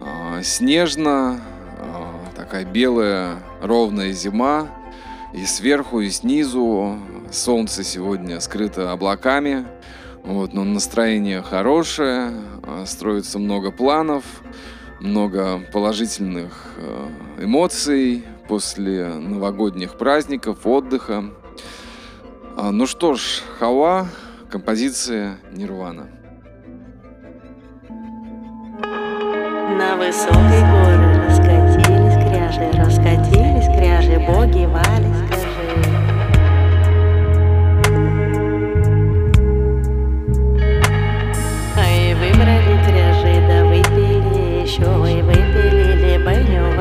а, 0.00 0.42
снежно, 0.42 1.42
а, 1.78 2.14
такая 2.34 2.64
белая 2.64 3.42
ровная 3.60 4.12
зима. 4.12 4.68
И 5.34 5.44
сверху, 5.44 6.00
и 6.00 6.08
снизу 6.08 6.98
солнце 7.30 7.84
сегодня 7.84 8.40
скрыто 8.40 8.90
облаками. 8.90 9.66
Вот, 10.24 10.54
но 10.54 10.64
настроение 10.64 11.42
хорошее, 11.42 12.32
строится 12.86 13.38
много 13.38 13.70
планов, 13.70 14.24
много 15.00 15.60
положительных 15.72 16.70
э, 16.78 17.44
эмоций 17.44 18.24
после 18.48 19.08
новогодних 19.08 19.98
праздников, 19.98 20.66
отдыха. 20.66 21.30
А, 22.60 22.72
ну 22.72 22.88
что 22.88 23.14
ж, 23.14 23.40
Хава, 23.60 24.08
композиция 24.50 25.38
Нирвана. 25.52 26.08
На 29.78 29.94
высокой 29.96 30.62
горы 30.62 31.24
раскатились 31.28 32.16
кряжи, 32.16 32.68
раскатились 32.76 33.68
кряжи, 33.78 34.18
боги 34.26 34.66
вали, 34.66 35.14
скажи. 35.28 35.46
А 41.76 41.88
и 41.88 42.14
выбрали 42.14 42.74
кряжи, 42.84 43.34
да 43.46 43.64
выпили 43.66 44.62
еще, 44.62 44.82
и 44.82 45.22
выпили 45.22 46.20
больню. 46.24 46.77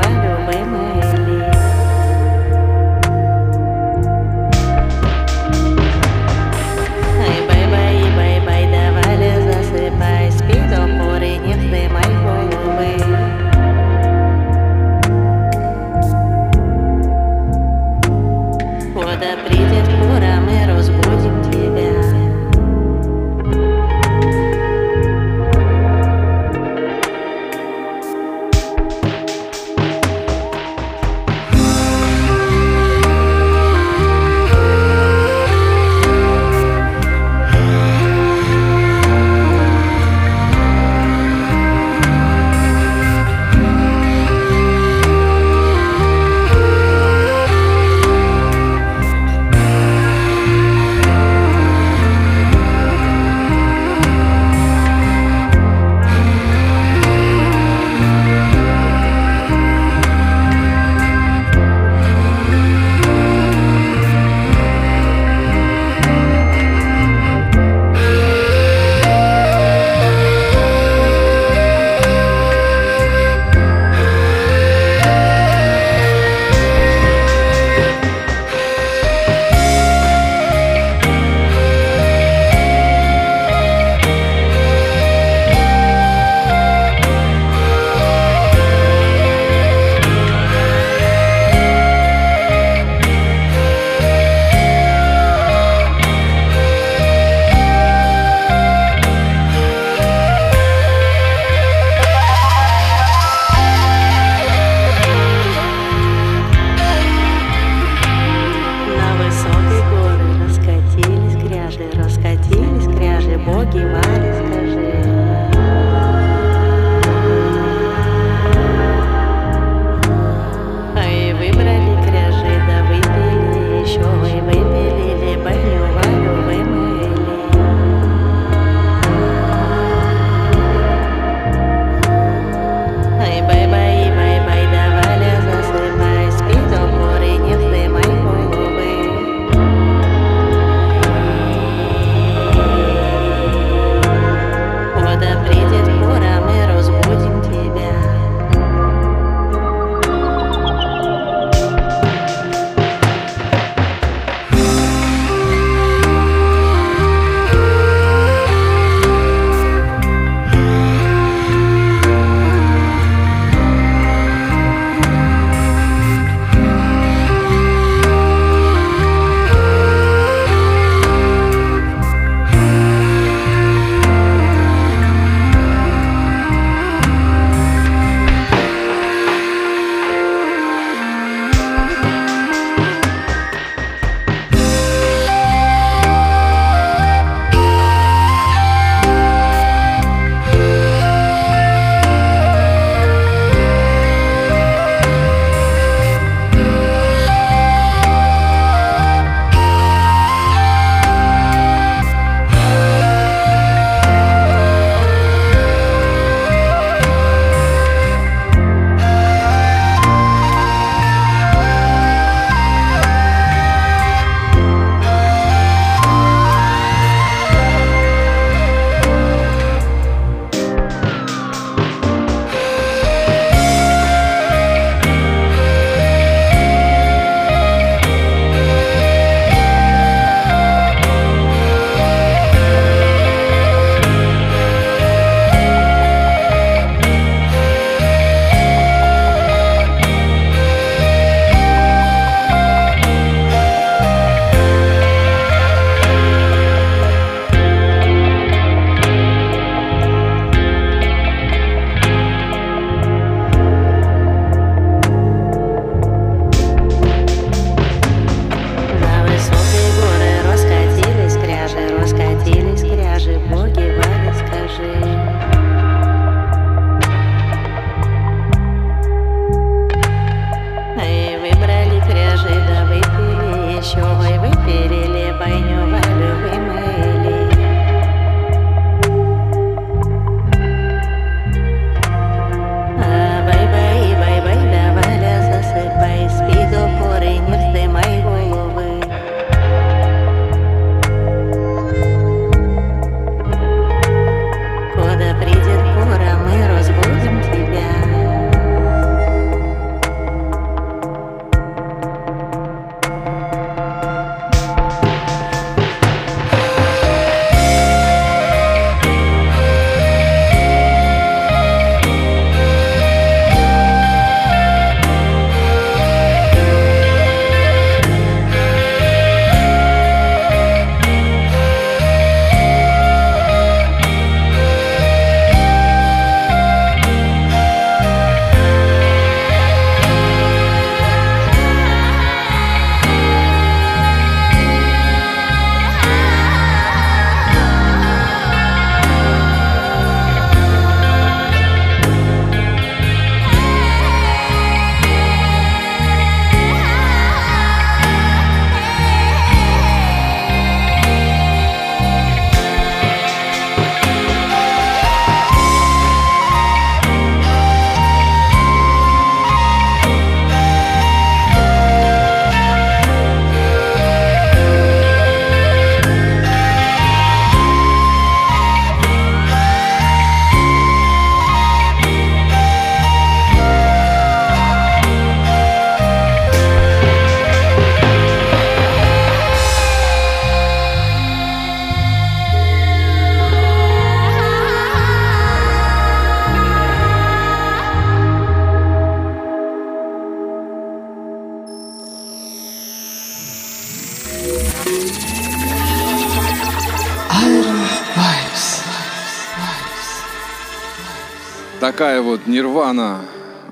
Такая 401.98 402.22
вот 402.22 402.46
нирвана 402.46 403.22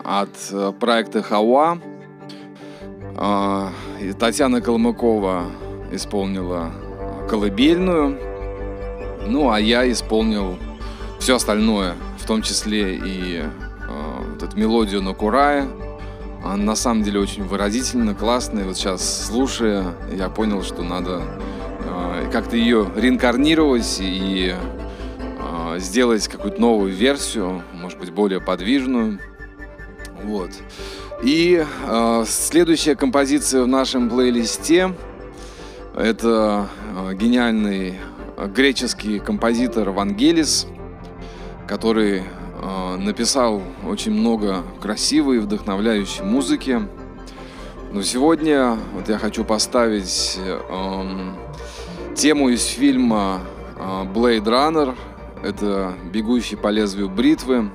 от 0.03 0.31
э, 0.51 0.73
проекта 0.79 1.21
Хауа. 1.21 1.77
А, 3.15 3.69
Татьяна 4.17 4.61
Калмыкова 4.61 5.43
исполнила 5.91 6.71
колыбельную. 7.29 8.17
Ну, 9.27 9.51
а 9.51 9.59
я 9.59 9.91
исполнил 9.91 10.57
все 11.19 11.35
остальное, 11.35 11.93
в 12.17 12.25
том 12.25 12.41
числе 12.41 12.95
и 12.95 13.43
э, 13.43 13.47
вот 14.31 14.41
эту 14.41 14.57
мелодию 14.57 15.03
на 15.03 15.13
Курае. 15.13 15.67
Она 16.43 16.55
на 16.57 16.75
самом 16.75 17.03
деле 17.03 17.19
очень 17.19 17.43
выразительно, 17.43 18.15
классная. 18.15 18.65
Вот 18.65 18.75
сейчас, 18.75 19.27
слушая, 19.27 19.93
я 20.11 20.29
понял, 20.29 20.63
что 20.63 20.81
надо 20.81 21.21
э, 21.21 22.29
как-то 22.31 22.57
ее 22.57 22.89
реинкарнировать 22.95 23.99
и 23.99 24.55
сделать 25.77 26.27
какую-то 26.27 26.61
новую 26.61 26.93
версию, 26.93 27.61
может 27.85 27.99
быть, 27.99 28.09
более 28.09 28.41
подвижную. 28.41 29.19
Вот. 30.23 30.49
И 31.23 31.63
э, 31.63 32.23
следующая 32.27 32.95
композиция 32.95 33.61
в 33.61 33.67
нашем 33.67 34.09
плейлисте 34.09 34.91
это 35.95 36.67
э, 36.95 37.13
гениальный 37.13 37.99
греческий 38.55 39.19
композитор 39.19 39.91
Вангелис, 39.91 40.65
который 41.67 42.23
э, 42.23 42.95
написал 42.97 43.61
очень 43.87 44.13
много 44.13 44.63
красивой 44.81 45.37
и 45.37 45.39
вдохновляющей 45.39 46.23
музыки. 46.23 46.81
Но 47.91 48.01
сегодня 48.01 48.79
вот 48.95 49.09
я 49.09 49.19
хочу 49.19 49.45
поставить 49.45 50.39
э, 50.39 51.33
тему 52.15 52.49
из 52.49 52.65
фильма 52.65 53.41
э, 53.77 54.05
Blade 54.11 54.45
Runner. 54.45 54.95
Это 55.45 55.93
«Бегущий 56.11 56.55
по 56.55 56.69
лезвию 56.69 57.07
бритвы». 57.07 57.69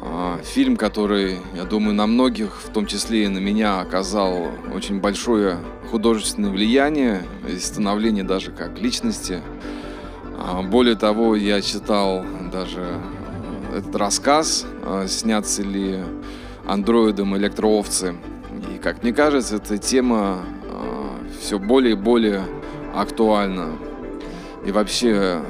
Э, 0.00 0.38
фильм, 0.42 0.78
который, 0.78 1.36
я 1.54 1.64
думаю, 1.64 1.94
на 1.94 2.06
многих, 2.06 2.62
в 2.62 2.72
том 2.72 2.86
числе 2.86 3.24
и 3.24 3.28
на 3.28 3.36
меня, 3.36 3.80
оказал 3.80 4.46
очень 4.74 4.98
большое 4.98 5.58
художественное 5.90 6.48
влияние 6.48 7.24
и 7.46 7.58
становление 7.58 8.24
даже 8.24 8.52
как 8.52 8.78
личности. 8.78 9.42
А, 10.38 10.62
более 10.62 10.94
того, 10.94 11.36
я 11.36 11.60
читал 11.60 12.24
даже 12.50 12.98
этот 13.76 13.94
рассказ, 13.96 14.64
а, 14.82 15.06
снятся 15.06 15.62
ли 15.62 16.00
андроидом 16.66 17.36
электроовцы. 17.36 18.16
И, 18.74 18.78
как 18.78 19.02
мне 19.02 19.12
кажется, 19.12 19.56
эта 19.56 19.76
тема 19.76 20.38
а, 20.70 21.20
все 21.38 21.58
более 21.58 21.92
и 21.92 21.96
более 21.96 22.46
актуальна. 22.94 23.72
И 24.64 24.72
вообще, 24.72 25.42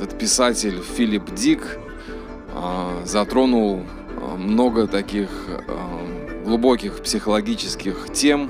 этот 0.00 0.16
писатель 0.16 0.80
Филипп 0.80 1.34
Дик 1.34 1.76
затронул 3.04 3.82
много 4.36 4.86
таких 4.86 5.28
глубоких 6.44 7.00
психологических 7.02 8.06
тем, 8.12 8.48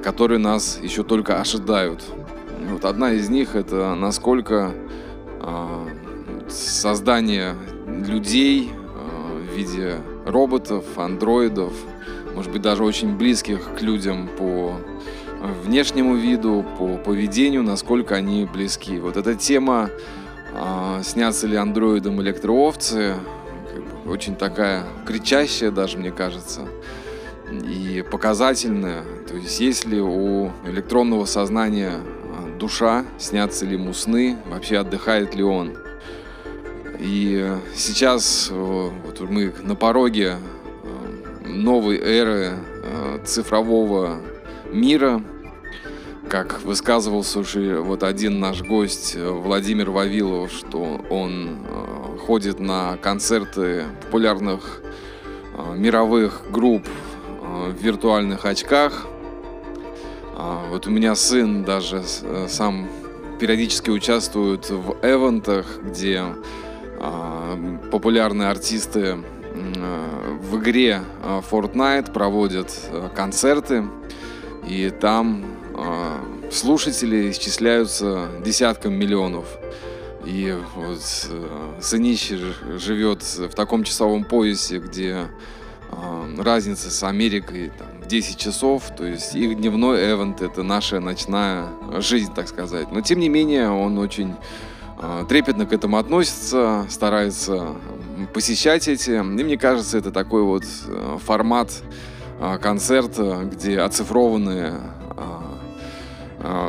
которые 0.00 0.38
нас 0.38 0.78
еще 0.80 1.02
только 1.02 1.40
ожидают. 1.40 2.04
Вот 2.70 2.84
одна 2.84 3.14
из 3.14 3.28
них 3.28 3.56
это 3.56 3.96
насколько 3.96 4.72
создание 6.48 7.56
людей 8.06 8.70
в 9.04 9.56
виде 9.56 9.96
роботов, 10.24 10.84
андроидов, 10.96 11.72
может 12.36 12.52
быть 12.52 12.62
даже 12.62 12.84
очень 12.84 13.16
близких 13.16 13.74
к 13.76 13.82
людям 13.82 14.28
по 14.38 14.76
внешнему 15.64 16.14
виду, 16.14 16.64
по 16.78 16.96
поведению, 16.96 17.64
насколько 17.64 18.14
они 18.14 18.44
близки. 18.44 19.00
Вот 19.00 19.16
эта 19.16 19.34
тема 19.34 19.90
э, 20.52 21.00
снятся 21.04 21.46
ли 21.46 21.56
андроидом 21.56 22.20
электроовцы, 22.22 23.14
как 23.72 24.04
бы, 24.04 24.12
очень 24.12 24.36
такая 24.36 24.84
кричащая 25.06 25.70
даже, 25.70 25.98
мне 25.98 26.10
кажется, 26.10 26.68
и 27.50 28.04
показательная. 28.10 29.02
То 29.26 29.34
есть 29.34 29.60
есть 29.60 29.84
ли 29.86 30.00
у 30.00 30.50
электронного 30.66 31.24
сознания 31.24 32.00
душа, 32.58 33.04
снятся 33.18 33.64
ли 33.64 33.74
ему 33.74 33.92
сны, 33.94 34.36
вообще 34.46 34.78
отдыхает 34.78 35.34
ли 35.34 35.42
он. 35.42 35.76
И 36.98 37.56
сейчас 37.74 38.50
вот 38.50 39.20
мы 39.20 39.54
на 39.62 39.76
пороге 39.76 40.36
э, 40.82 41.48
новой 41.48 41.96
эры 41.98 42.54
э, 42.82 43.20
цифрового 43.24 44.20
мира, 44.72 45.22
как 46.28 46.62
высказывался 46.62 47.40
уже 47.40 47.80
вот 47.80 48.02
один 48.02 48.40
наш 48.40 48.62
гость 48.62 49.16
Владимир 49.16 49.90
Вавилов, 49.90 50.52
что 50.52 51.00
он 51.10 51.58
ходит 52.26 52.60
на 52.60 52.96
концерты 52.98 53.84
популярных 54.04 54.80
мировых 55.74 56.42
групп 56.50 56.86
в 57.40 57.82
виртуальных 57.82 58.44
очках– 58.44 59.06
а, 60.40 60.64
вот 60.70 60.86
у 60.86 60.90
меня 60.90 61.16
сын 61.16 61.64
даже 61.64 62.04
э, 62.22 62.46
сам 62.48 62.88
периодически 63.40 63.90
участвует 63.90 64.70
в 64.70 64.96
эвентах, 65.02 65.66
где 65.82 66.22
а, 67.00 67.58
популярные 67.90 68.48
артисты 68.48 69.00
э, 69.00 70.38
в 70.40 70.60
игре 70.60 71.00
э, 71.24 71.40
Fortnite 71.50 72.12
проводят 72.12 72.72
концерты, 73.16 73.84
и 74.64 74.90
там 74.90 75.44
слушатели 76.50 77.30
исчисляются 77.30 78.28
десяткам 78.44 78.94
миллионов. 78.94 79.46
И 80.24 80.54
вот 80.74 81.00
сынищий 81.80 82.38
живет 82.78 83.22
в 83.22 83.54
таком 83.54 83.84
часовом 83.84 84.24
поясе, 84.24 84.78
где 84.78 85.28
разница 86.38 86.90
с 86.90 87.02
Америкой 87.02 87.70
там, 87.78 87.88
10 88.08 88.38
часов, 88.38 88.84
то 88.96 89.04
есть 89.04 89.34
их 89.34 89.56
дневной 89.56 90.12
эвент 90.12 90.40
это 90.40 90.62
наша 90.62 90.98
ночная 90.98 91.68
жизнь, 91.98 92.32
так 92.34 92.48
сказать. 92.48 92.90
Но 92.90 93.02
тем 93.02 93.18
не 93.18 93.28
менее 93.28 93.70
он 93.70 93.98
очень 93.98 94.34
э, 95.00 95.24
трепетно 95.28 95.66
к 95.66 95.72
этому 95.72 95.98
относится, 95.98 96.86
старается 96.88 97.76
посещать 98.32 98.88
эти. 98.88 99.10
И 99.10 99.22
мне 99.22 99.58
кажется, 99.58 99.98
это 99.98 100.10
такой 100.10 100.42
вот 100.42 100.64
э, 100.86 101.18
формат 101.24 101.70
э, 102.40 102.58
концерта, 102.58 103.42
где 103.44 103.80
оцифрованные 103.80 104.72
э, 104.72 104.76
э, 104.76 104.97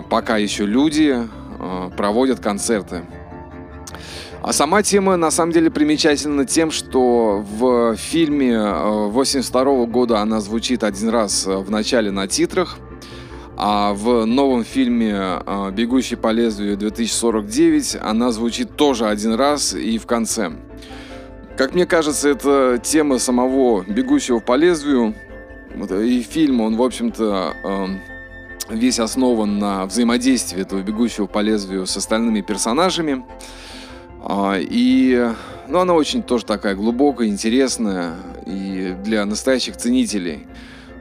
пока 0.10 0.38
еще 0.38 0.66
люди 0.66 1.16
э, 1.60 1.90
проводят 1.96 2.40
концерты. 2.40 3.04
А 4.42 4.54
сама 4.54 4.84
тема 4.84 5.18
на 5.18 5.32
самом 5.32 5.52
деле 5.52 5.70
примечательна 5.70 6.46
тем, 6.46 6.72
что 6.72 7.44
в 7.52 7.96
фильме 7.98 8.58
82 8.58 9.62
э, 9.62 9.86
года 9.86 10.20
она 10.20 10.40
звучит 10.40 10.84
один 10.84 11.10
раз 11.10 11.46
э, 11.46 11.58
в 11.58 11.70
начале 11.70 12.10
на 12.10 12.26
титрах, 12.26 12.78
а 13.58 13.94
в 13.94 14.26
новом 14.26 14.64
фильме 14.64 15.14
э, 15.14 15.72
«Бегущий 15.72 16.16
по 16.16 16.32
лезвию 16.32 16.78
2049» 16.78 18.00
она 18.02 18.32
звучит 18.32 18.78
тоже 18.78 19.08
один 19.08 19.34
раз 19.34 19.74
и 19.74 19.98
в 19.98 20.06
конце. 20.06 20.52
Как 21.58 21.76
мне 21.76 21.86
кажется, 21.86 22.30
это 22.30 22.80
тема 22.82 23.20
самого 23.20 23.84
«Бегущего 23.84 24.40
по 24.40 24.56
лезвию», 24.56 25.16
и 25.76 26.22
фильм, 26.22 26.62
он, 26.62 26.78
в 26.78 26.82
общем-то, 26.82 28.00
весь 28.70 29.00
основан 29.00 29.60
на 29.60 29.86
взаимодействии 29.86 30.62
этого 30.62 30.82
«Бегущего 30.82 31.28
по 31.28 31.40
лезвию» 31.40 31.86
с 31.86 31.98
остальными 31.98 32.42
персонажами. 32.42 33.26
А, 34.22 34.58
и 34.60 35.32
ну, 35.68 35.80
она 35.80 35.94
очень 35.94 36.24
тоже 36.24 36.46
такая 36.46 36.76
глубокая, 36.76 37.28
интересная 37.28 38.16
и 38.46 38.96
для 39.04 39.26
настоящих 39.26 39.78
ценителей. 39.78 40.48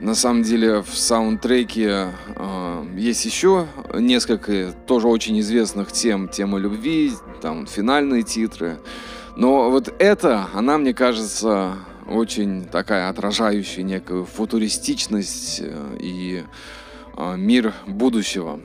На 0.01 0.15
самом 0.15 0.45
деле 0.45 0.83
в 0.83 0.97
саундтреке 0.97 2.09
э, 2.37 2.85
есть 2.97 3.25
еще 3.25 3.67
несколько 3.95 4.73
тоже 4.87 5.09
очень 5.09 5.41
известных 5.41 5.91
тем. 5.91 6.29
Тема 6.29 6.59
любви, 6.59 7.13
там 7.43 7.67
финальные 7.67 8.23
титры. 8.23 8.79
Но 9.37 9.71
вот 9.71 9.93
эта, 9.99 10.47
она, 10.55 10.79
мне 10.79 10.95
кажется, 10.95 11.79
очень 12.07 12.65
такая 12.65 13.09
отражающая 13.09 13.83
некую 13.83 14.25
футуристичность 14.25 15.61
э, 15.65 15.97
и 16.01 16.45
э, 16.45 16.47
мир 17.37 17.75
будущего. 17.87 18.61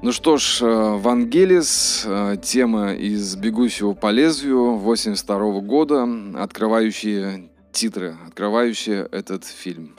Ну 0.00 0.12
что 0.12 0.36
ж, 0.36 0.62
э, 0.62 0.96
Вангелис, 0.96 2.04
э, 2.06 2.36
тема 2.40 2.94
из 2.94 3.34
«Бегущего 3.34 3.94
по 3.94 4.12
лезвию» 4.12 4.76
82 4.76 5.60
года, 5.60 6.08
открывающие 6.36 7.50
титры, 7.72 8.16
открывающие 8.28 9.08
этот 9.10 9.44
фильм. 9.44 9.96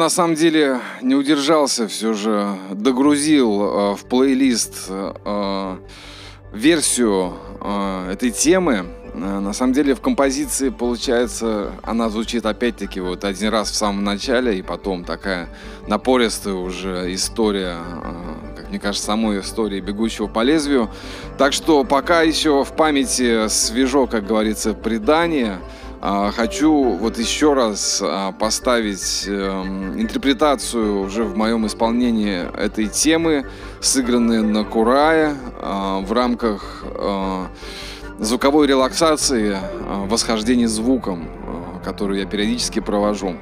На 0.00 0.08
самом 0.08 0.34
деле 0.34 0.80
не 1.02 1.14
удержался, 1.14 1.86
все 1.86 2.14
же 2.14 2.56
догрузил 2.72 3.62
э, 3.62 3.96
в 3.96 4.06
плейлист 4.06 4.86
э, 4.88 5.76
версию 6.54 7.34
э, 7.60 8.12
этой 8.12 8.30
темы. 8.30 8.86
Э, 9.12 9.40
на 9.40 9.52
самом 9.52 9.74
деле 9.74 9.94
в 9.94 10.00
композиции 10.00 10.70
получается, 10.70 11.72
она 11.82 12.08
звучит 12.08 12.46
опять-таки 12.46 12.98
вот 13.00 13.24
один 13.24 13.50
раз 13.50 13.70
в 13.70 13.74
самом 13.74 14.02
начале, 14.02 14.58
и 14.58 14.62
потом 14.62 15.04
такая 15.04 15.50
напористая 15.86 16.54
уже 16.54 17.14
история, 17.14 17.76
э, 18.02 18.56
как 18.56 18.70
мне 18.70 18.80
кажется, 18.80 19.06
самой 19.06 19.40
истории 19.40 19.80
бегущего 19.80 20.28
по 20.28 20.42
лезвию. 20.42 20.88
Так 21.36 21.52
что 21.52 21.84
пока 21.84 22.22
еще 22.22 22.64
в 22.64 22.72
памяти 22.72 23.48
свежо, 23.48 24.06
как 24.06 24.26
говорится, 24.26 24.72
предание. 24.72 25.58
А, 26.02 26.30
хочу 26.32 26.94
вот 26.94 27.18
еще 27.18 27.52
раз 27.52 28.00
а, 28.02 28.32
поставить 28.32 29.24
эм, 29.26 30.00
интерпретацию 30.00 31.02
уже 31.02 31.24
в 31.24 31.36
моем 31.36 31.66
исполнении 31.66 32.50
этой 32.58 32.86
темы, 32.86 33.46
сыгранной 33.82 34.42
на 34.42 34.64
Курае 34.64 35.36
а, 35.60 36.00
в 36.00 36.12
рамках 36.12 36.84
звуковой 38.18 38.66
релаксации, 38.66 39.56
восхождения 40.06 40.68
звуком, 40.68 41.28
которую 41.82 42.20
я 42.20 42.26
периодически 42.26 42.80
провожу. 42.80 43.36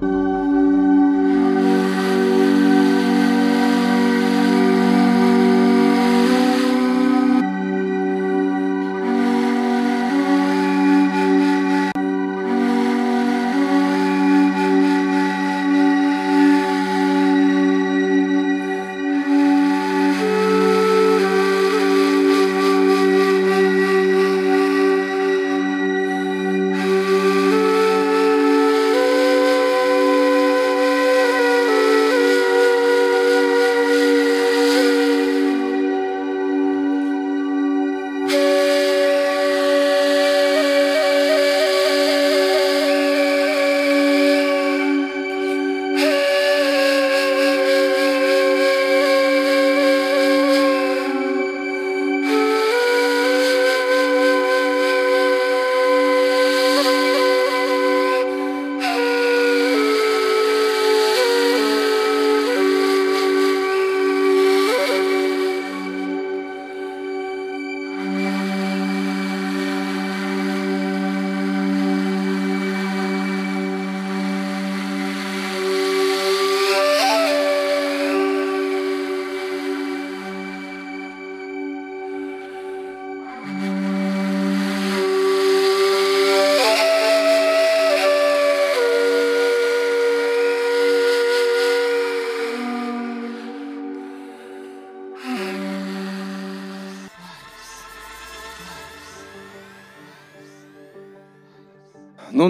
Ну, 0.00 0.41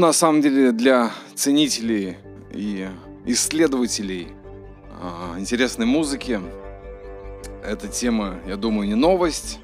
на 0.03 0.13
самом 0.13 0.43
деле, 0.43 0.73
для 0.73 1.13
ценителей 1.37 2.17
и 2.51 2.89
исследователей 3.25 4.33
э, 5.01 5.39
интересной 5.39 5.87
музыки 5.87 6.41
эта 7.65 7.87
тема, 7.87 8.35
я 8.49 8.57
думаю, 8.57 8.89
не 8.89 8.97
новость. 8.97 9.61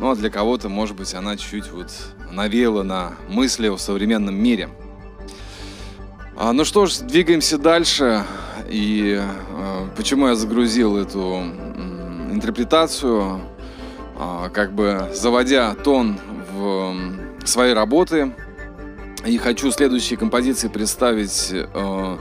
Ну, 0.00 0.10
а 0.10 0.16
для 0.16 0.30
кого-то, 0.30 0.68
может 0.68 0.96
быть, 0.96 1.14
она 1.14 1.36
чуть-чуть 1.36 1.70
вот 1.70 1.92
навеяла 2.32 2.82
на 2.82 3.12
мысли 3.28 3.68
о 3.68 3.78
современном 3.78 4.34
мире. 4.34 4.68
А, 6.36 6.52
ну 6.52 6.64
что 6.64 6.86
ж, 6.86 6.98
двигаемся 6.98 7.56
дальше. 7.56 8.24
И 8.68 9.16
э, 9.20 9.88
почему 9.96 10.26
я 10.26 10.34
загрузил 10.34 10.96
эту 10.96 11.40
э, 11.40 12.32
интерпретацию, 12.32 13.42
э, 14.18 14.50
как 14.52 14.72
бы 14.72 15.08
заводя 15.14 15.76
тон 15.76 16.18
в 16.52 16.96
э, 17.44 17.46
своей 17.46 17.74
работы– 17.74 18.34
и 19.28 19.36
хочу 19.36 19.70
следующие 19.70 20.18
композиции 20.18 20.68
представить 20.68 21.50
э, 21.52 22.16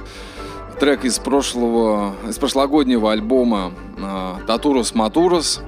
трек 0.78 1.06
из 1.06 1.20
прошлого, 1.20 2.16
из 2.28 2.38
прошлогоднего 2.38 3.14
альбома 3.14 3.72
э, 3.98 4.34
Татурус 4.46 4.94
Матурус. 4.94 5.62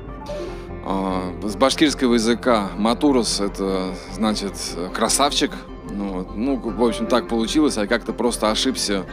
Э, 0.85 1.31
с 1.43 1.55
башкирского 1.55 2.15
языка 2.15 2.71
Матурус 2.77 3.39
это 3.39 3.93
значит 4.13 4.53
красавчик. 4.93 5.51
Ну, 5.89 6.27
ну, 6.35 6.57
в 6.57 6.83
общем, 6.83 7.07
так 7.07 7.29
получилось. 7.29 7.77
Я 7.77 7.87
как-то 7.87 8.11
просто 8.11 8.51
ошибся 8.51 9.05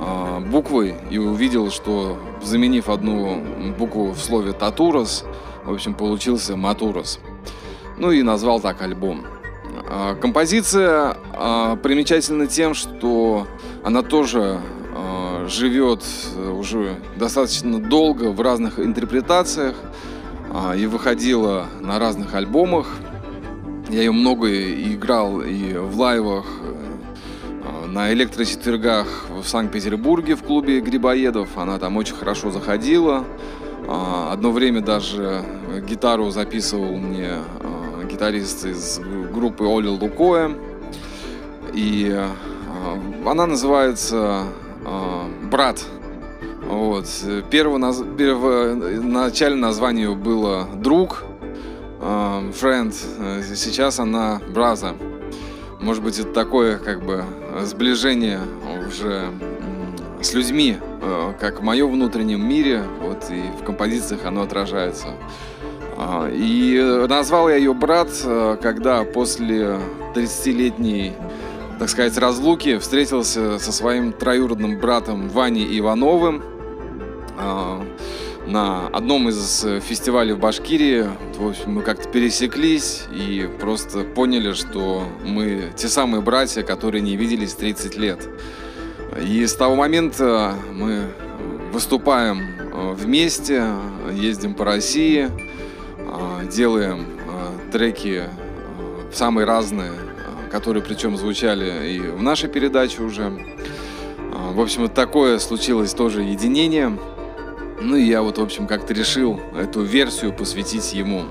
э, 0.00 0.40
буквой 0.50 0.94
и 1.10 1.18
увидел, 1.18 1.70
что 1.70 2.18
заменив 2.42 2.88
одну 2.88 3.42
букву 3.78 4.12
в 4.12 4.18
слове 4.18 4.52
Татурус, 4.52 5.24
в 5.64 5.74
общем, 5.74 5.92
получился 5.92 6.56
Матурус. 6.56 7.20
Ну 7.98 8.12
и 8.12 8.22
назвал 8.22 8.60
так 8.60 8.80
альбом. 8.80 9.26
А, 9.98 10.14
композиция 10.14 11.16
а, 11.32 11.76
примечательна 11.76 12.46
тем, 12.46 12.74
что 12.74 13.46
она 13.82 14.02
тоже 14.02 14.60
а, 14.94 15.46
живет 15.48 16.04
уже 16.52 16.96
достаточно 17.16 17.80
долго 17.80 18.24
в 18.24 18.40
разных 18.42 18.78
интерпретациях 18.78 19.74
и 20.76 20.86
выходила 20.86 21.66
на 21.80 21.98
разных 21.98 22.34
альбомах. 22.34 22.88
Я 23.88 24.00
ее 24.00 24.12
много 24.12 24.48
играл 24.48 25.40
и 25.40 25.74
в 25.74 25.98
лайвах, 25.98 26.46
на 27.88 28.12
электрочетвергах 28.12 29.26
в 29.30 29.46
Санкт-Петербурге 29.46 30.34
в 30.34 30.42
клубе 30.42 30.80
Грибоедов. 30.80 31.56
Она 31.56 31.78
там 31.78 31.96
очень 31.96 32.14
хорошо 32.14 32.50
заходила. 32.50 33.24
Одно 33.88 34.50
время 34.50 34.80
даже 34.80 35.44
гитару 35.86 36.30
записывал 36.30 36.96
мне 36.96 37.32
гитарист 38.16 38.64
из 38.64 38.98
группы 39.34 39.64
Оли 39.64 39.88
Лукоя. 39.88 40.50
И 41.74 42.10
э, 42.10 42.26
она 43.26 43.46
называется 43.46 44.44
э, 44.86 45.48
«Брат». 45.50 45.84
Вот. 46.66 47.06
Первое, 47.50 47.76
наз... 47.76 48.02
Первоначальное 48.16 49.60
название 49.60 50.14
было 50.14 50.66
«Друг», 50.76 51.24
э, 52.00 52.52
«Friend». 52.58 52.94
Сейчас 53.54 54.00
она 54.00 54.40
«Браза». 54.48 54.94
Может 55.78 56.02
быть, 56.02 56.18
это 56.18 56.32
такое 56.32 56.78
как 56.78 57.04
бы 57.04 57.22
сближение 57.64 58.40
уже 58.88 59.28
с 60.22 60.32
людьми, 60.32 60.78
как 61.38 61.60
в 61.60 61.62
моем 61.62 61.92
внутреннем 61.92 62.48
мире, 62.48 62.82
вот 63.02 63.26
и 63.30 63.42
в 63.60 63.64
композициях 63.64 64.24
оно 64.24 64.40
отражается. 64.42 65.08
А, 65.98 66.28
и 66.30 66.78
назвал 67.08 67.48
я 67.48 67.56
ее 67.56 67.72
брат, 67.72 68.08
э, 68.22 68.56
когда 68.60 69.04
после 69.04 69.78
30-летней, 70.14 71.14
так 71.78 71.88
сказать, 71.88 72.16
разлуки 72.18 72.78
встретился 72.78 73.58
со 73.58 73.72
своим 73.72 74.12
троюродным 74.12 74.78
братом 74.78 75.28
Ваней 75.28 75.78
Ивановым 75.78 76.42
а, 77.38 77.82
на 78.46 78.88
одном 78.88 79.28
из 79.30 79.66
фестивалей 79.82 80.34
в 80.34 80.38
Башкирии. 80.38 81.06
В 81.38 81.48
общем, 81.48 81.72
мы 81.72 81.82
как-то 81.82 82.08
пересеклись 82.08 83.04
и 83.10 83.48
просто 83.58 84.04
поняли, 84.04 84.52
что 84.52 85.04
мы 85.24 85.72
те 85.76 85.88
самые 85.88 86.20
братья, 86.20 86.62
которые 86.62 87.00
не 87.00 87.16
виделись 87.16 87.54
30 87.54 87.96
лет. 87.96 88.28
И 89.26 89.46
с 89.46 89.54
того 89.54 89.76
момента 89.76 90.54
мы 90.72 91.04
выступаем 91.72 92.40
э, 92.40 92.92
вместе, 92.92 93.66
ездим 94.12 94.54
по 94.54 94.64
России, 94.64 95.30
делаем 96.50 97.06
а, 97.28 97.70
треки 97.70 98.24
а, 98.24 99.10
самые 99.12 99.46
разные, 99.46 99.92
которые 100.50 100.82
причем 100.82 101.16
звучали 101.16 101.92
и 101.92 102.00
в 102.00 102.22
нашей 102.22 102.48
передаче 102.48 103.02
уже. 103.02 103.30
в 104.52 104.60
общем, 104.60 104.82
вот 104.82 104.94
такое 104.94 105.38
случилось 105.38 105.92
тоже 105.92 106.22
единение. 106.22 106.98
Ну 107.80 107.96
и 107.96 108.04
я 108.04 108.22
вот, 108.22 108.38
в 108.38 108.42
общем, 108.42 108.66
как-то 108.66 108.94
решил 108.94 109.40
эту 109.54 109.82
версию 109.82 110.32
посвятить 110.32 110.94
ему. 110.94 111.24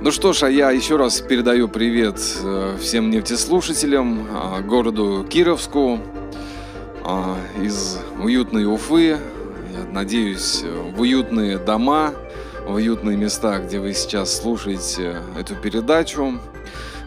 Ну 0.00 0.12
что 0.12 0.32
ж, 0.32 0.44
а 0.44 0.50
я 0.50 0.70
еще 0.70 0.96
раз 0.96 1.20
передаю 1.20 1.68
привет 1.68 2.20
э, 2.42 2.76
всем 2.80 3.10
нефтеслушателям, 3.10 4.28
городу 4.66 5.26
Кировску 5.28 5.98
из 7.60 7.98
уютной 8.22 8.66
Уфы. 8.66 9.18
Я 9.72 9.92
надеюсь, 9.92 10.62
в 10.94 11.00
уютные 11.00 11.58
дома, 11.58 12.12
уютные 12.66 13.16
места, 13.16 13.58
где 13.58 13.78
вы 13.80 13.92
сейчас 13.94 14.40
слушаете 14.40 15.18
эту 15.38 15.54
передачу. 15.54 16.38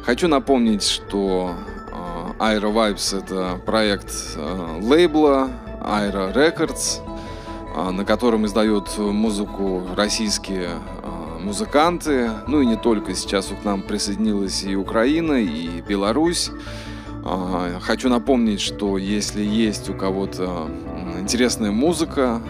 Хочу 0.03 0.27
напомнить, 0.27 0.83
что 0.83 1.55
Aero 2.39 2.73
Vibes 2.73 3.17
это 3.17 3.59
проект 3.65 4.11
лейбла 4.81 5.49
Aero 5.81 6.33
Records, 6.33 7.01
на 7.91 8.05
котором 8.05 8.45
издают 8.45 8.97
музыку 8.97 9.83
российские 9.95 10.69
музыканты, 11.39 12.31
ну 12.47 12.61
и 12.61 12.65
не 12.65 12.75
только. 12.75 13.15
Сейчас 13.15 13.47
к 13.47 13.63
нам 13.63 13.81
присоединилась 13.81 14.63
и 14.63 14.75
Украина, 14.75 15.33
и 15.33 15.81
Беларусь. 15.81 16.51
Хочу 17.81 18.09
напомнить, 18.09 18.61
что 18.61 18.97
если 18.97 19.43
есть 19.43 19.89
у 19.89 19.93
кого-то 19.93 20.69
интересная 21.19 21.71
музыка, 21.71 22.41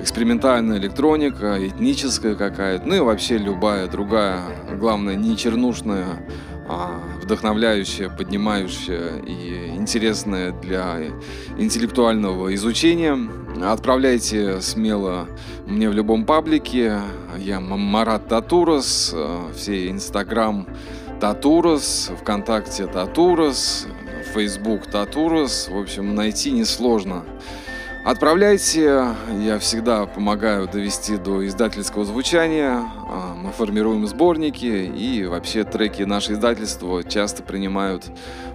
экспериментальная 0.00 0.78
электроника, 0.78 1.56
этническая 1.58 2.34
какая-то, 2.34 2.86
ну 2.86 2.94
и 2.94 3.00
вообще 3.00 3.38
любая 3.38 3.86
другая, 3.86 4.42
главное, 4.78 5.14
не 5.14 5.36
чернушная, 5.36 6.26
а 6.68 7.02
вдохновляющая, 7.22 8.08
поднимающая 8.08 9.18
и 9.26 9.74
интересная 9.74 10.52
для 10.52 10.98
интеллектуального 11.58 12.54
изучения. 12.54 13.18
Отправляйте 13.62 14.60
смело 14.60 15.28
мне 15.66 15.90
в 15.90 15.92
любом 15.92 16.24
паблике. 16.24 17.00
Я 17.38 17.60
Марат 17.60 18.28
Татурас, 18.28 19.14
все 19.56 19.90
Инстаграм 19.90 20.66
Татурас, 21.20 22.10
ВКонтакте 22.20 22.86
Татурас, 22.86 23.86
Фейсбук 24.32 24.86
Татурас. 24.86 25.68
В 25.68 25.76
общем, 25.76 26.14
найти 26.14 26.52
несложно. 26.52 27.24
Отправляйте, 28.02 29.14
я 29.42 29.58
всегда 29.58 30.06
помогаю 30.06 30.66
довести 30.66 31.18
до 31.18 31.46
издательского 31.46 32.06
звучания. 32.06 32.82
А, 33.06 33.34
мы 33.34 33.52
формируем 33.52 34.06
сборники 34.06 34.64
и 34.64 35.26
вообще 35.26 35.64
треки 35.64 36.04
нашего 36.04 36.32
издательства 36.36 37.04
часто 37.04 37.42
принимают 37.42 38.10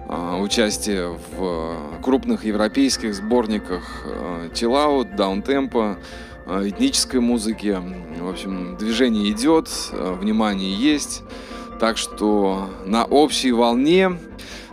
а, 0.08 0.40
участие 0.40 1.16
в 1.38 1.76
крупных 2.02 2.44
европейских 2.44 3.14
сборниках 3.14 4.04
чиллаут, 4.52 5.14
даунтемпа, 5.14 5.96
этнической 6.48 7.20
музыки. 7.20 7.78
В 8.18 8.28
общем, 8.28 8.76
движение 8.76 9.30
идет, 9.30 9.68
внимание 9.92 10.74
есть. 10.74 11.22
Так 11.78 11.98
что 11.98 12.70
на 12.86 13.04
общей 13.04 13.52
волне 13.52 14.18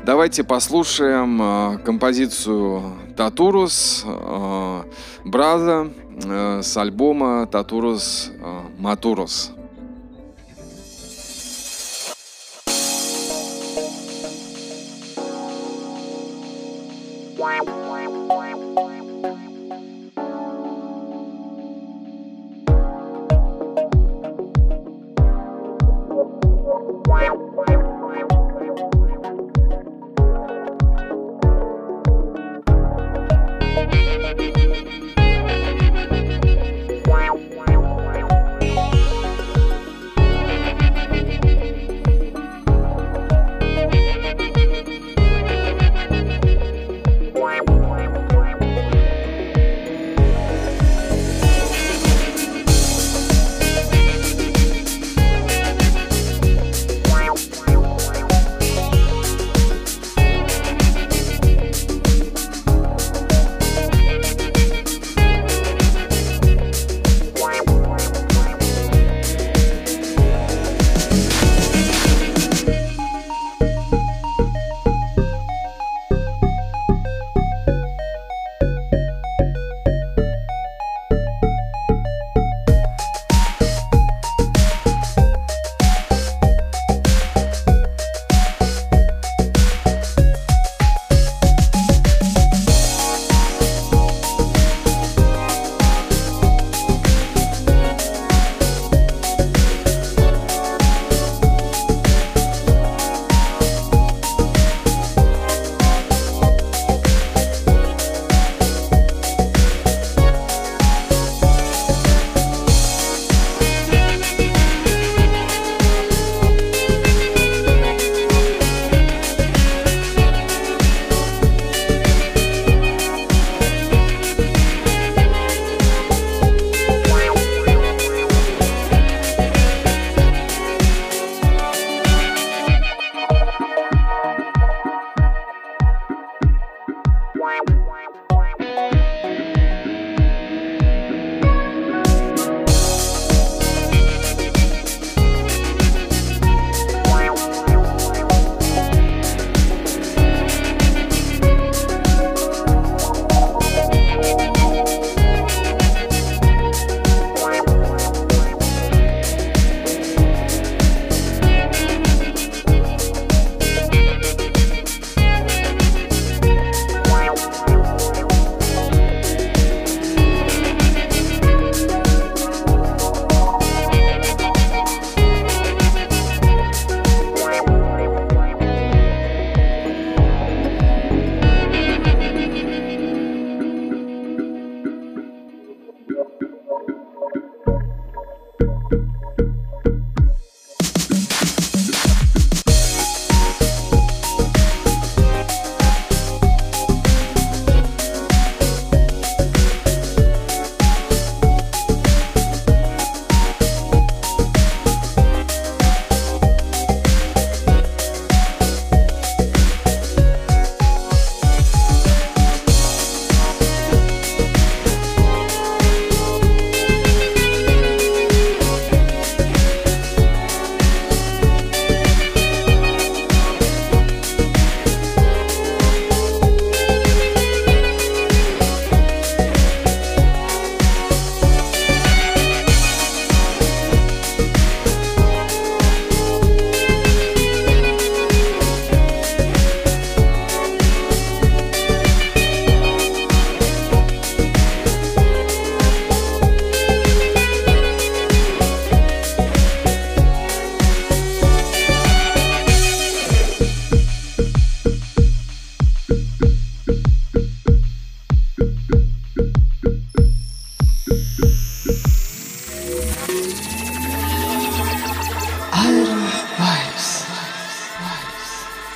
давайте 0.06 0.43
послушаем 0.45 1.41
э, 1.41 1.78
композицию 1.80 2.97
Татурус 3.18 4.06
э, 4.06 4.84
Браза 5.26 5.91
э, 6.24 6.62
с 6.64 6.78
альбома 6.78 7.45
Татурус 7.47 8.32
Матурус. 8.78 9.51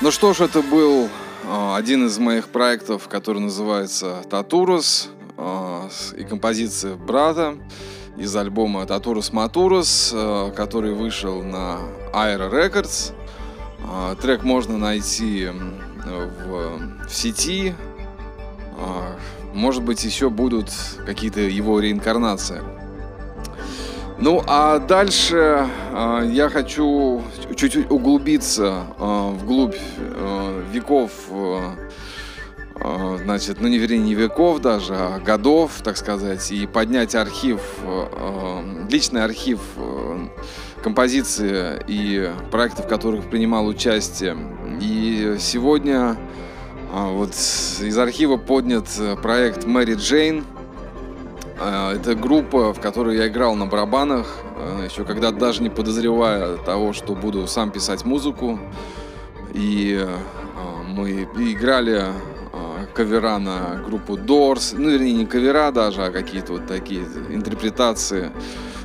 Ну 0.08 0.12
что 0.12 0.32
ж, 0.32 0.39
это 0.39 0.62
был 0.62 1.10
э, 1.43 1.76
один 1.76 2.05
из 2.05 2.18
моих 2.18 2.47
проектов, 2.47 3.10
который 3.10 3.41
называется 3.41 4.24
«Татурус» 4.30 5.10
э, 5.38 5.89
и 6.16 6.24
композиция 6.24 6.95
брата 6.95 7.58
из 8.16 8.34
альбома 8.34 8.86
«Татурус 8.86 9.34
Матурус», 9.34 10.12
э, 10.14 10.53
который 10.55 10.93
вышел 10.93 11.43
на 11.43 11.80
Aero 12.14 12.49
Records. 12.49 13.14
Трек 14.22 14.43
можно 14.43 14.78
найти 14.78 15.49
в, 16.05 17.05
в 17.05 17.14
сети. 17.14 17.76
Может 19.53 19.84
быть, 19.84 20.05
еще 20.05 20.30
будут 20.30 20.70
какие-то 21.05 21.41
его 21.41 21.82
реинкарнации. 21.82 22.62
Ну, 24.20 24.41
а 24.47 24.80
дальше 24.80 25.70
э, 25.91 26.30
я 26.32 26.49
хочу 26.49 27.22
чуть-чуть 27.55 27.91
углубиться 27.91 28.88
э, 28.97 29.30
вглубь 29.34 29.76
э, 29.97 30.63
веков, 30.72 31.11
э, 31.30 33.18
значит, 33.24 33.61
ну 33.61 33.68
не 33.68 33.78
вернее 33.78 33.99
не 33.99 34.15
веков 34.15 34.59
даже, 34.59 34.95
а 34.95 35.20
годов, 35.20 35.72
так 35.84 35.97
сказать, 35.97 36.51
и 36.51 36.65
поднять 36.65 37.13
архив, 37.13 37.61
э, 37.84 38.88
личный 38.89 39.24
архив 39.24 39.59
э, 39.76 40.28
композиции 40.82 41.84
и 41.88 42.32
проектов, 42.49 42.86
в 42.86 42.88
которых 42.88 43.30
принимал 43.30 43.68
участие. 43.68 44.36
И 44.82 45.36
сегодня 45.39 46.18
э, 46.91 47.11
вот 47.11 47.36
из 47.36 47.97
архива 47.99 48.38
поднят 48.38 48.88
проект 49.22 49.65
Мэри 49.65 49.93
Джейн, 49.93 50.43
это 51.60 52.16
группа, 52.16 52.74
в 52.74 52.80
которой 52.80 53.18
я 53.18 53.28
играл 53.28 53.55
на 53.55 53.66
барабанах, 53.66 54.28
э, 54.58 54.88
еще 54.89 55.03
когда 55.03 55.32
даже 55.32 55.64
не 55.64 55.70
подозревая 55.70 56.58
того, 56.58 56.93
что 56.93 57.16
буду 57.16 57.47
сам 57.47 57.72
писать 57.72 58.05
музыку. 58.05 58.60
И 59.53 59.99
э, 59.99 60.08
мы 60.88 61.28
играли 61.38 62.05
кавера 62.93 63.38
на 63.38 63.82
группу 63.86 64.18
Doors, 64.18 64.76
ну, 64.76 64.89
вернее, 64.89 65.14
не 65.14 65.26
кавера 65.26 65.72
даже, 65.72 66.03
а 66.03 66.12
какие-то 66.12 66.53
вот 66.53 66.66
такие 66.66 67.03
интерпретации 67.30 68.32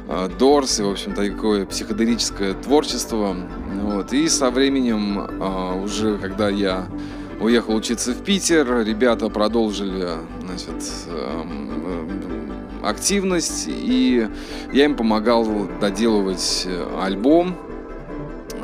Doors, 0.07 0.81
и, 0.81 0.85
в 0.85 0.91
общем, 0.91 1.14
такое 1.14 1.64
психоделическое 1.64 2.53
творчество. 2.53 3.35
Вот. 3.83 4.12
И 4.12 4.29
со 4.29 4.51
временем, 4.51 5.83
уже 5.83 6.18
когда 6.18 6.51
я 6.51 6.87
уехал 7.41 7.75
учиться 7.75 8.12
в 8.12 8.23
Питер, 8.23 8.85
ребята 8.85 9.29
продолжили, 9.29 10.09
значит, 10.45 10.85
эм, 11.09 12.32
активность, 12.83 13.66
и 13.68 14.28
я 14.72 14.85
им 14.85 14.97
помогал 14.97 15.47
доделывать 15.80 16.64
э, 16.66 16.99
альбом. 17.01 17.57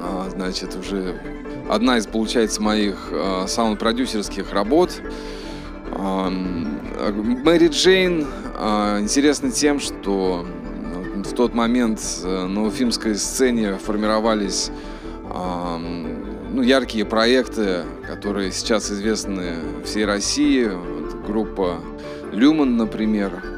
А, 0.01 0.29
значит, 0.31 0.77
уже 0.77 1.21
одна 1.69 1.99
из, 1.99 2.07
получается, 2.07 2.61
моих 2.61 2.97
э, 3.11 3.45
саунд-продюсерских 3.47 4.53
работ. 4.53 5.01
Мэри 5.91 7.69
Джейн 7.69 8.27
а, 8.57 9.01
интересна 9.01 9.51
тем, 9.51 9.81
что 9.81 10.45
в 11.25 11.33
тот 11.35 11.55
момент 11.55 12.01
э, 12.23 12.47
на 12.47 12.65
уфимской 12.65 13.15
сцене 13.15 13.79
формировались 13.79 14.71
ну, 16.51 16.63
яркие 16.63 17.05
проекты, 17.05 17.83
которые 18.07 18.51
сейчас 18.51 18.91
известны 18.91 19.57
всей 19.85 20.07
России. 20.07 20.65
Вот 20.65 21.27
группа 21.27 21.83
Люман, 22.33 22.79
например, 22.79 23.58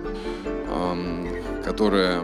которая 1.65 2.23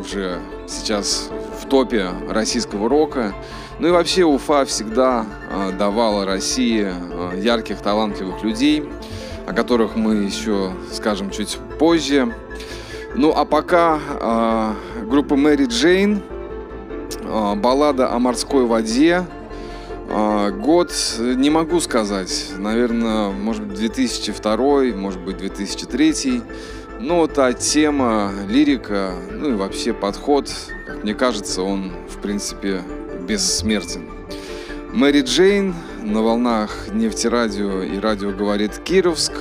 уже 0.00 0.38
сейчас 0.68 1.30
в 1.60 1.68
топе 1.68 2.08
российского 2.28 2.88
рока. 2.88 3.34
Ну 3.78 3.88
и 3.88 3.90
вообще 3.90 4.24
Уфа 4.24 4.64
всегда 4.64 5.26
а, 5.50 5.72
давала 5.72 6.24
России 6.24 6.86
а, 6.86 7.34
ярких, 7.36 7.80
талантливых 7.80 8.42
людей, 8.42 8.84
о 9.46 9.52
которых 9.52 9.96
мы 9.96 10.16
еще 10.16 10.72
скажем 10.92 11.30
чуть 11.30 11.58
позже. 11.78 12.32
Ну 13.14 13.32
а 13.34 13.44
пока 13.44 13.98
а, 14.20 14.74
группа 15.04 15.36
Мэри 15.36 15.66
Джейн, 15.66 16.22
баллада 17.56 18.12
о 18.12 18.18
морской 18.18 18.64
воде, 18.64 19.24
Год 20.08 20.92
не 21.18 21.50
могу 21.50 21.80
сказать, 21.80 22.52
наверное, 22.56 23.30
может 23.30 23.64
быть 23.64 23.76
2002, 23.78 24.94
может 24.94 25.20
быть 25.20 25.38
2003. 25.38 26.42
Ну, 26.98 27.26
та 27.26 27.52
тема, 27.52 28.32
лирика, 28.48 29.12
ну 29.30 29.50
и 29.50 29.54
вообще 29.54 29.92
подход, 29.92 30.50
как 30.86 31.02
мне 31.02 31.14
кажется, 31.14 31.62
он, 31.62 31.92
в 32.08 32.18
принципе, 32.22 32.82
бессмертен. 33.28 34.08
Мэри 34.92 35.20
Джейн 35.20 35.74
на 36.02 36.22
волнах 36.22 36.88
нефтерадио 36.92 37.82
и 37.82 37.98
радио 37.98 38.30
говорит 38.30 38.78
Кировск. 38.78 39.32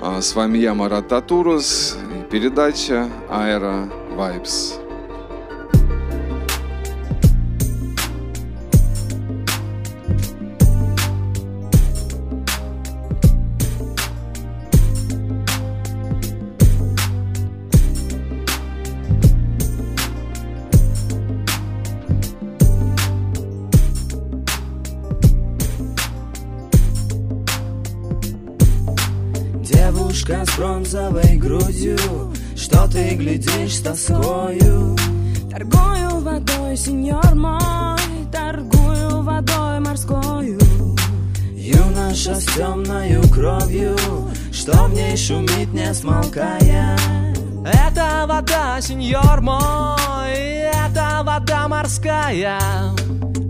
А 0.00 0.22
с 0.22 0.36
вами 0.36 0.58
я, 0.58 0.74
Марат 0.74 1.08
Татурус, 1.08 1.96
и 2.14 2.30
передача 2.30 3.08
Аэро 3.28 3.90
Vibes. 4.16 4.87
Глядишь 33.38 33.78
тоскою. 33.78 34.96
Торгую 35.50 36.20
водой, 36.20 36.76
сеньор 36.76 37.34
мой 37.34 37.98
Торгую 38.32 39.22
водой 39.22 39.80
морскою 39.80 40.58
Юноша 41.52 42.34
с 42.34 42.44
темною 42.44 43.22
кровью 43.30 43.96
Что 44.52 44.84
в 44.84 44.94
ней 44.94 45.16
шумит, 45.16 45.72
не 45.72 45.92
смолкая. 45.94 46.96
Это 47.64 48.24
вода, 48.28 48.80
сеньор 48.80 49.40
мой 49.40 50.34
Это 50.34 51.22
вода 51.24 51.68
морская. 51.68 52.58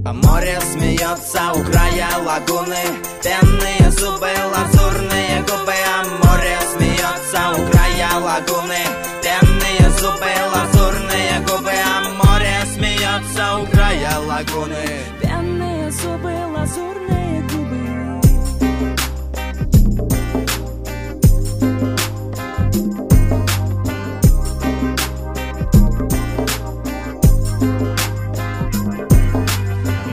А 0.05 0.13
море 0.13 0.59
смеется 0.73 1.53
у 1.55 1.65
края 1.65 2.09
лагуны 2.25 2.85
Пенные 3.23 3.91
зубы, 3.91 4.31
лазурные 4.55 5.41
губы. 5.43 5.75
А 5.95 6.05
море 6.25 6.59
смеется 6.75 7.61
у 7.61 7.71
края 7.71 8.19
лагуны 8.19 9.09
зубы, 9.99 10.33
лазурные 10.55 11.41
губы 11.47 11.73
А 11.73 12.11
море 12.23 12.57
смеется 12.75 13.57
у 13.57 13.67
края 13.67 14.19
лагуны 14.21 14.87
Пенные 15.21 15.91
зубы, 15.91 16.35
лазурные 16.55 17.43
губы 17.51 18.19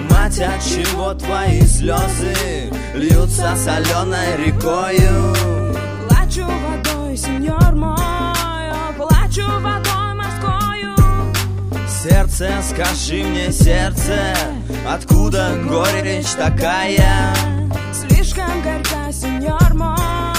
Мать, 0.10 0.40
от 0.40 0.64
чего 0.64 1.14
твои 1.14 1.62
слезы 1.62 2.72
льются 2.96 3.56
соленой 3.56 4.38
рекою? 4.38 5.36
Плачу 6.08 6.46
водой, 6.46 7.16
сеньор 7.18 7.76
мой, 7.76 8.25
плачу 9.36 9.52
водой 9.60 10.14
морскою. 10.16 10.96
Сердце, 11.88 12.62
скажи 12.62 13.24
мне, 13.24 13.52
сердце, 13.52 14.36
откуда 14.88 15.58
горечь 15.68 16.32
такая? 16.38 17.34
Слишком 17.94 18.62
горька, 18.62 19.12
сеньор 19.12 19.74
мой. 19.74 20.35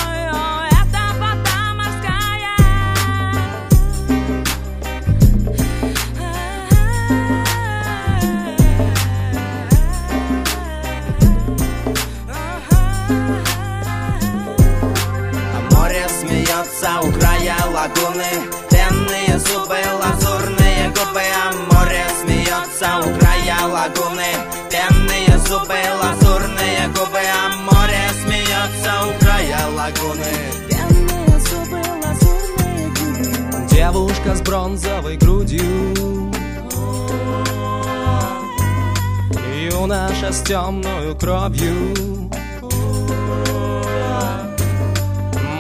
Темную 40.47 41.17
кровью 41.17 42.31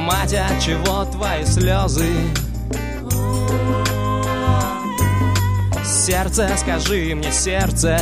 Мать, 0.03 0.33
от 0.33 0.61
чего 0.61 1.05
твои 1.07 1.45
слезы? 1.45 2.09
Сердце, 5.85 6.49
скажи 6.57 7.17
мне, 7.17 7.33
сердце 7.33 7.99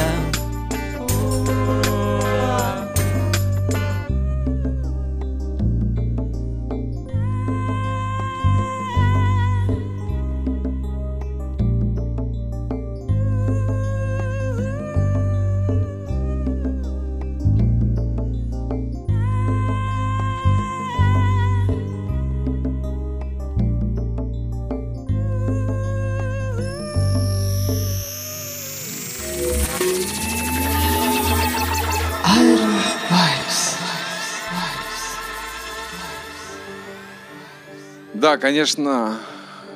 Да, 38.35 38.41
конечно, 38.41 39.17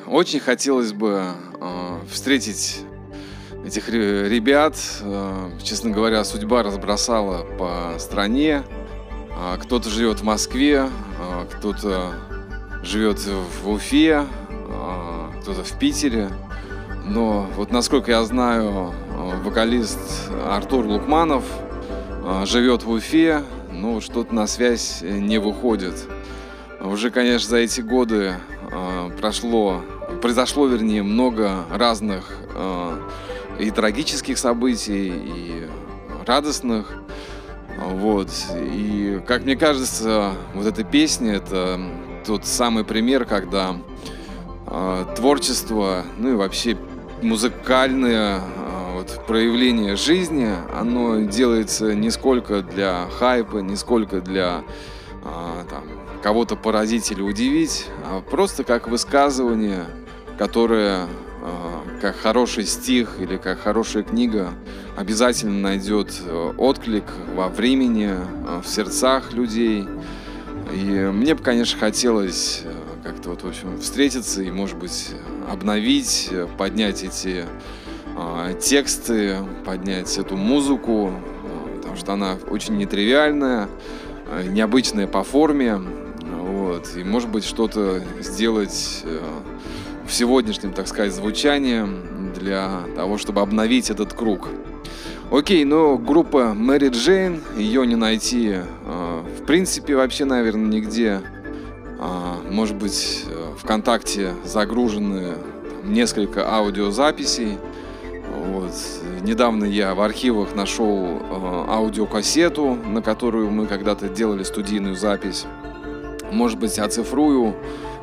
очень 0.04 0.40
хотелось 0.40 0.92
бы 0.92 1.26
э, 1.60 1.98
встретить 2.10 2.80
этих 3.64 3.88
ре- 3.88 4.28
ребят. 4.28 4.74
Э, 5.00 5.50
честно 5.62 5.90
говоря, 5.90 6.24
судьба 6.24 6.64
разбросала 6.64 7.44
по 7.56 7.94
стране. 8.00 8.64
А, 9.30 9.58
кто-то 9.58 9.88
живет 9.88 10.18
в 10.18 10.24
Москве, 10.24 10.90
а, 11.20 11.46
кто-то 11.46 12.14
живет 12.82 13.20
в 13.20 13.70
Уфе, 13.70 14.26
а, 14.50 15.30
кто-то 15.40 15.62
в 15.62 15.78
Питере. 15.78 16.28
Но 17.04 17.48
вот 17.54 17.70
насколько 17.70 18.10
я 18.10 18.24
знаю, 18.24 18.92
э, 19.08 19.42
вокалист 19.44 20.00
Артур 20.48 20.84
Лукманов 20.84 21.44
э, 22.24 22.44
живет 22.44 22.82
в 22.82 22.90
Уфе, 22.90 23.44
но 23.70 24.00
что-то 24.00 24.34
на 24.34 24.48
связь 24.48 24.98
э, 25.02 25.16
не 25.16 25.38
выходит. 25.38 25.94
Уже, 26.80 27.10
конечно, 27.10 27.48
за 27.48 27.56
эти 27.58 27.80
годы 27.80 28.34
э, 28.70 29.10
прошло, 29.18 29.82
произошло, 30.22 30.66
вернее, 30.66 31.02
много 31.02 31.64
разных 31.70 32.30
э, 32.54 33.00
и 33.58 33.70
трагических 33.70 34.38
событий, 34.38 35.12
и 35.12 35.66
радостных. 36.24 36.94
Вот. 37.76 38.30
И, 38.54 39.20
как 39.26 39.44
мне 39.44 39.56
кажется, 39.56 40.32
вот 40.54 40.66
эта 40.66 40.84
песня— 40.84 41.34
это 41.34 41.80
тот 42.24 42.46
самый 42.46 42.84
пример, 42.84 43.24
когда 43.24 43.76
э, 44.66 45.04
творчество, 45.16 46.04
ну 46.16 46.32
и 46.32 46.34
вообще 46.34 46.76
музыкальное 47.22 48.38
э, 48.38 48.42
вот, 48.94 49.26
проявление 49.26 49.96
жизни, 49.96 50.48
оно 50.72 51.22
делается 51.22 51.94
не 51.94 52.10
сколько 52.10 52.62
для 52.62 53.06
хайпа, 53.18 53.58
не 53.58 53.76
сколько 53.76 54.20
для 54.20 54.62
э, 55.24 55.64
там, 55.70 55.84
кого-то 56.22 56.56
поразить 56.56 57.10
или 57.10 57.22
удивить, 57.22 57.86
а 58.04 58.20
просто 58.20 58.64
как 58.64 58.88
высказывание, 58.88 59.84
которое, 60.38 61.06
э, 61.42 62.00
как 62.00 62.16
хороший 62.16 62.64
стих 62.64 63.16
или 63.20 63.36
как 63.36 63.60
хорошая 63.60 64.02
книга, 64.02 64.52
обязательно 64.96 65.60
найдет 65.60 66.12
э, 66.26 66.52
отклик 66.56 67.04
во 67.34 67.48
времени, 67.48 68.10
э, 68.10 68.60
в 68.62 68.68
сердцах 68.68 69.32
людей. 69.32 69.86
И 70.74 71.10
мне 71.12 71.34
бы, 71.34 71.42
конечно, 71.42 71.78
хотелось 71.78 72.62
э, 72.64 72.72
как-то 73.04 73.30
вот, 73.30 73.42
в 73.42 73.48
общем, 73.48 73.78
встретиться 73.78 74.42
и, 74.42 74.50
может 74.50 74.76
быть, 74.76 75.10
обновить, 75.48 76.30
поднять 76.58 77.04
эти 77.04 77.44
э, 78.16 78.54
тексты, 78.60 79.36
поднять 79.64 80.18
эту 80.18 80.36
музыку, 80.36 81.12
потому 81.76 81.96
что 81.96 82.12
она 82.12 82.36
очень 82.50 82.76
нетривиальная, 82.76 83.68
необычная 84.50 85.06
по 85.06 85.22
форме, 85.22 85.80
вот, 86.48 86.96
и, 86.96 87.04
может 87.04 87.28
быть, 87.28 87.44
что-то 87.44 88.02
сделать 88.20 89.02
э, 89.04 89.20
в 90.06 90.12
сегодняшнем, 90.12 90.72
так 90.72 90.88
сказать, 90.88 91.12
звучании 91.12 91.84
для 92.34 92.84
того, 92.96 93.18
чтобы 93.18 93.42
обновить 93.42 93.90
этот 93.90 94.14
круг. 94.14 94.48
Окей, 95.30 95.64
но 95.64 95.98
группа 95.98 96.54
Мэри 96.54 96.88
Джейн, 96.88 97.42
ее 97.58 97.86
не 97.86 97.96
найти, 97.96 98.54
э, 98.54 99.22
в 99.38 99.44
принципе, 99.44 99.94
вообще, 99.94 100.24
наверное, 100.24 100.66
нигде. 100.66 101.20
А, 102.00 102.38
Может 102.50 102.76
быть, 102.76 103.24
э, 103.28 103.54
ВКонтакте 103.58 104.32
загружены 104.44 105.34
несколько 105.84 106.50
аудиозаписей. 106.50 107.58
Вот. 108.46 108.72
Недавно 109.20 109.64
я 109.66 109.94
в 109.94 110.00
архивах 110.00 110.54
нашел 110.54 111.20
аудиокассету, 111.68 112.74
на 112.74 113.02
которую 113.02 113.50
мы 113.50 113.66
когда-то 113.66 114.08
делали 114.08 114.44
студийную 114.44 114.96
запись. 114.96 115.44
Может 116.30 116.58
быть, 116.58 116.78
оцифрую 116.78 117.54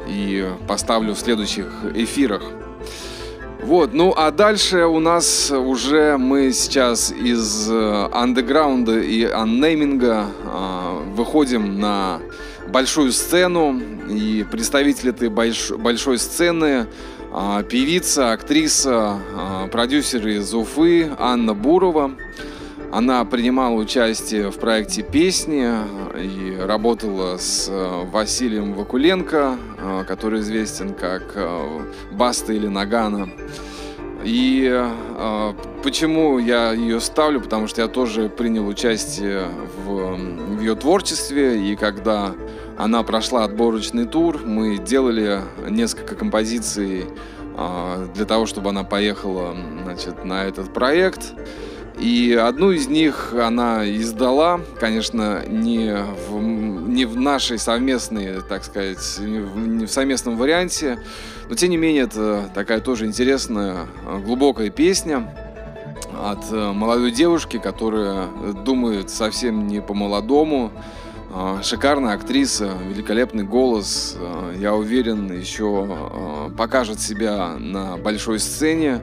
и 0.08 0.48
поставлю 0.68 1.14
в 1.14 1.20
следующих 1.20 1.68
эфирах. 1.94 2.44
Вот, 3.64 3.94
ну 3.94 4.14
а 4.16 4.30
дальше 4.30 4.86
у 4.86 5.00
нас 5.00 5.50
уже 5.50 6.18
мы 6.18 6.52
сейчас 6.54 7.12
из 7.12 7.68
э, 7.72 8.10
андеграунда 8.12 9.00
и 9.00 9.24
аннейминга 9.24 10.28
э, 10.28 11.14
выходим 11.16 11.80
на 11.80 12.20
большую 12.68 13.12
сцену. 13.12 13.82
И 14.08 14.46
представитель 14.52 15.10
этой 15.10 15.30
больш- 15.30 15.76
большой 15.76 16.20
сцены 16.20 16.86
э, 17.34 17.64
певица, 17.68 18.34
актриса, 18.34 19.18
э, 19.34 19.68
продюсер 19.70 20.28
из 20.28 20.54
Уфы 20.54 21.10
Анна 21.18 21.56
Бурова. 21.56 22.12
Она 22.92 23.26
принимала 23.26 23.76
участие 23.76 24.52
в 24.52 24.58
проекте 24.58 25.02
«Песни» 25.04 25.70
и 26.18 26.58
работала 26.58 27.38
с 27.38 27.68
э, 27.70 28.06
Василием 28.12 28.74
Вакуленко, 28.74 29.58
э, 29.78 30.04
который 30.08 30.40
известен 30.40 30.94
как 30.94 31.34
э, 31.36 31.80
Баста 32.12 32.54
или 32.54 32.68
Нагана. 32.68 33.30
И 34.24 34.68
э, 34.72 35.54
почему 35.84 36.40
я 36.40 36.72
ее 36.72 37.00
ставлю? 37.00 37.42
Потому 37.42 37.68
что 37.68 37.82
я 37.82 37.88
тоже 37.88 38.30
принял 38.30 38.68
участие 38.68 39.48
в, 39.86 40.16
в 40.16 40.62
ее 40.62 40.76
творчестве, 40.76 41.62
и 41.70 41.76
когда 41.76 42.34
она 42.78 43.04
прошла 43.04 43.44
отборочный 43.44 44.06
тур, 44.06 44.40
мы 44.44 44.78
делали 44.78 45.42
несколько 45.70 46.16
композиций 46.16 47.06
э, 47.56 48.08
для 48.16 48.26
того, 48.26 48.46
чтобы 48.46 48.70
она 48.70 48.84
поехала 48.84 49.56
значит, 49.84 50.26
на 50.26 50.46
этот 50.46 50.74
проект. 50.74 51.34
И 51.98 52.34
одну 52.34 52.72
из 52.72 52.88
них 52.88 53.34
она 53.34 53.90
издала, 53.90 54.60
конечно, 54.80 55.44
не 55.48 55.96
в, 56.30 56.42
не 56.42 57.06
в 57.06 57.16
нашей 57.16 57.58
совместной, 57.58 58.42
так 58.42 58.66
сказать, 58.66 59.18
не 59.20 59.40
в, 59.40 59.58
не 59.58 59.86
в 59.86 59.92
совместном 59.92 60.36
варианте, 60.36 61.00
но 61.50 61.56
тем 61.56 61.70
не 61.70 61.78
менее 61.78 62.04
это 62.04 62.50
такая 62.54 62.82
тоже 62.82 63.06
интересная, 63.06 63.88
э, 64.06 64.20
глубокая 64.20 64.70
песня 64.70 65.34
от 66.22 66.52
э, 66.52 66.72
молодой 66.74 67.12
девушки, 67.12 67.60
которая 67.60 68.28
думает 68.66 69.10
совсем 69.10 69.66
не 69.68 69.82
по-молодому. 69.82 70.74
Э, 71.34 71.60
Шикарная 71.64 72.16
актриса, 72.16 72.72
великолепный 72.90 73.46
голос. 73.46 74.18
Я 74.58 74.74
уверен, 74.76 75.32
еще 75.32 76.52
покажет 76.58 77.00
себя 77.00 77.56
на 77.58 77.96
большой 77.96 78.40
сцене 78.40 79.02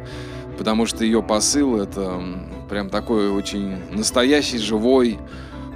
потому 0.58 0.86
что 0.86 1.04
ее 1.04 1.22
посыл 1.22 1.80
это 1.80 2.22
прям 2.72 2.88
такой 2.88 3.28
очень 3.28 3.76
настоящий, 3.90 4.56
живой 4.56 5.18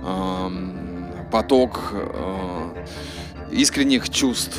эм, 0.02 1.10
поток 1.30 1.92
э, 1.92 2.84
искренних 3.50 4.08
чувств, 4.08 4.58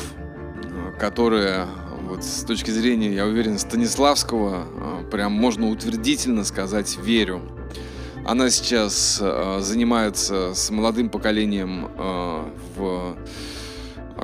которые 1.00 1.66
вот 2.02 2.22
с 2.22 2.44
точки 2.44 2.70
зрения, 2.70 3.12
я 3.12 3.26
уверен, 3.26 3.58
Станиславского, 3.58 4.62
э, 4.68 5.10
прям 5.10 5.32
можно 5.32 5.68
утвердительно 5.68 6.44
сказать 6.44 6.96
«верю». 7.02 7.42
Она 8.24 8.50
сейчас 8.50 9.18
э, 9.20 9.58
занимается 9.60 10.54
с 10.54 10.70
молодым 10.70 11.10
поколением 11.10 11.88
в 12.76 13.16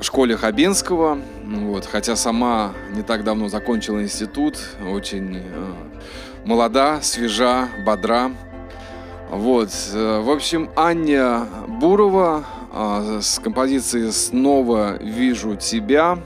школе 0.01 0.37
Хабенского, 0.37 1.19
вот, 1.43 1.85
хотя 1.85 2.15
сама 2.15 2.71
не 2.95 3.01
так 3.01 3.25
давно 3.25 3.49
закончила 3.49 4.01
институт, 4.01 4.57
очень 4.89 5.41
молода, 6.45 7.01
свежа, 7.01 7.67
бодра. 7.85 8.31
Вот, 9.31 9.69
э, 9.93 10.21
в 10.21 10.29
общем, 10.29 10.69
Аня 10.75 11.41
Бурова 11.67 12.45
э, 12.73 13.19
с 13.21 13.39
композицией 13.39 14.11
«Снова 14.11 14.97
вижу 15.01 15.55
тебя». 15.55 16.19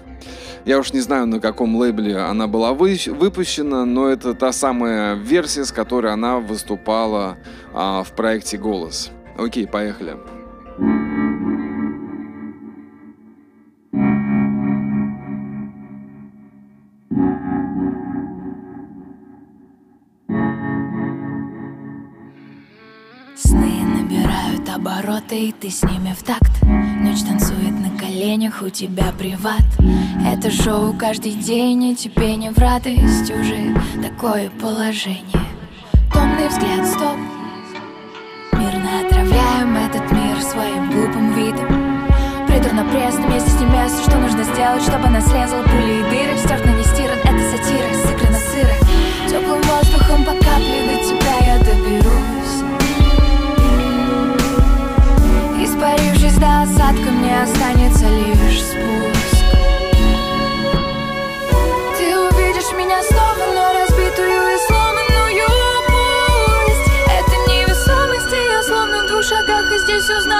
Я 0.66 0.78
уж 0.78 0.94
не 0.94 1.00
знаю, 1.00 1.26
на 1.26 1.40
каком 1.40 1.76
лейбле 1.76 2.18
она 2.18 2.46
была 2.46 2.74
вы- 2.74 3.00
выпущена, 3.08 3.86
но 3.86 4.10
это 4.10 4.34
та 4.34 4.52
самая 4.52 5.16
версия, 5.16 5.64
с 5.64 5.72
которой 5.72 6.12
она 6.12 6.38
выступала 6.38 7.38
а, 7.74 8.04
в 8.04 8.12
проекте 8.12 8.58
«Голос». 8.58 9.10
Окей, 9.38 9.66
поехали. 9.66 10.18
Сны 10.78 11.19
обороты, 24.80 25.50
и 25.50 25.52
ты 25.52 25.70
с 25.70 25.84
ними 25.84 26.14
в 26.18 26.24
такт. 26.24 26.52
Ночь 26.64 27.22
танцует 27.22 27.78
на 27.80 27.98
коленях, 28.00 28.62
у 28.62 28.70
тебя 28.70 29.12
приват. 29.18 29.66
Это 30.26 30.50
шоу 30.50 30.94
каждый 30.94 31.34
день, 31.34 31.84
и 31.84 31.96
тебе 31.96 32.36
не 32.36 32.50
в 32.50 32.58
радость 32.58 33.30
уже 33.30 33.76
Такое 34.02 34.50
положение. 34.62 35.44
Томный 36.14 36.48
взгляд, 36.48 36.88
стоп. 36.88 37.18
Мирно 38.54 39.02
отравляем 39.06 39.76
этот 39.76 40.12
мир 40.12 40.42
своим 40.42 40.92
глупым 40.92 41.34
видом. 41.34 42.08
Приторно 42.48 42.86
пресно 42.86 43.28
вместе 43.28 43.52
с 43.52 43.60
ним 43.60 43.72
место 43.72 44.10
Что 44.10 44.18
нужно 44.18 44.44
сделать, 44.44 44.82
чтобы 44.82 45.06
она 45.06 45.22
срезала 45.22 45.62
пули 45.62 46.00
и 46.00 46.10
дыры 46.10 46.38
Стерт 46.38 46.66
нанести 46.66 46.89
до 56.40 56.62
осадка, 56.62 57.12
мне 57.12 57.42
останется 57.42 58.08
лишь 58.08 58.62
спуск. 58.64 59.44
Ты 61.98 62.18
увидишь 62.18 62.72
меня 62.78 63.04
снова, 63.04 63.46
но 63.54 63.74
разбитую 63.74 64.56
и 64.56 64.58
сломанную 64.68 65.50
Пусть 65.88 66.92
это 67.18 67.36
невесомость, 67.52 68.34
и 68.34 68.52
я 68.52 68.64
словно 68.64 69.04
в 69.04 69.08
двух 69.08 69.24
шагах 69.24 69.72
И 69.74 69.78
здесь 69.80 70.10
узнаю 70.10 70.39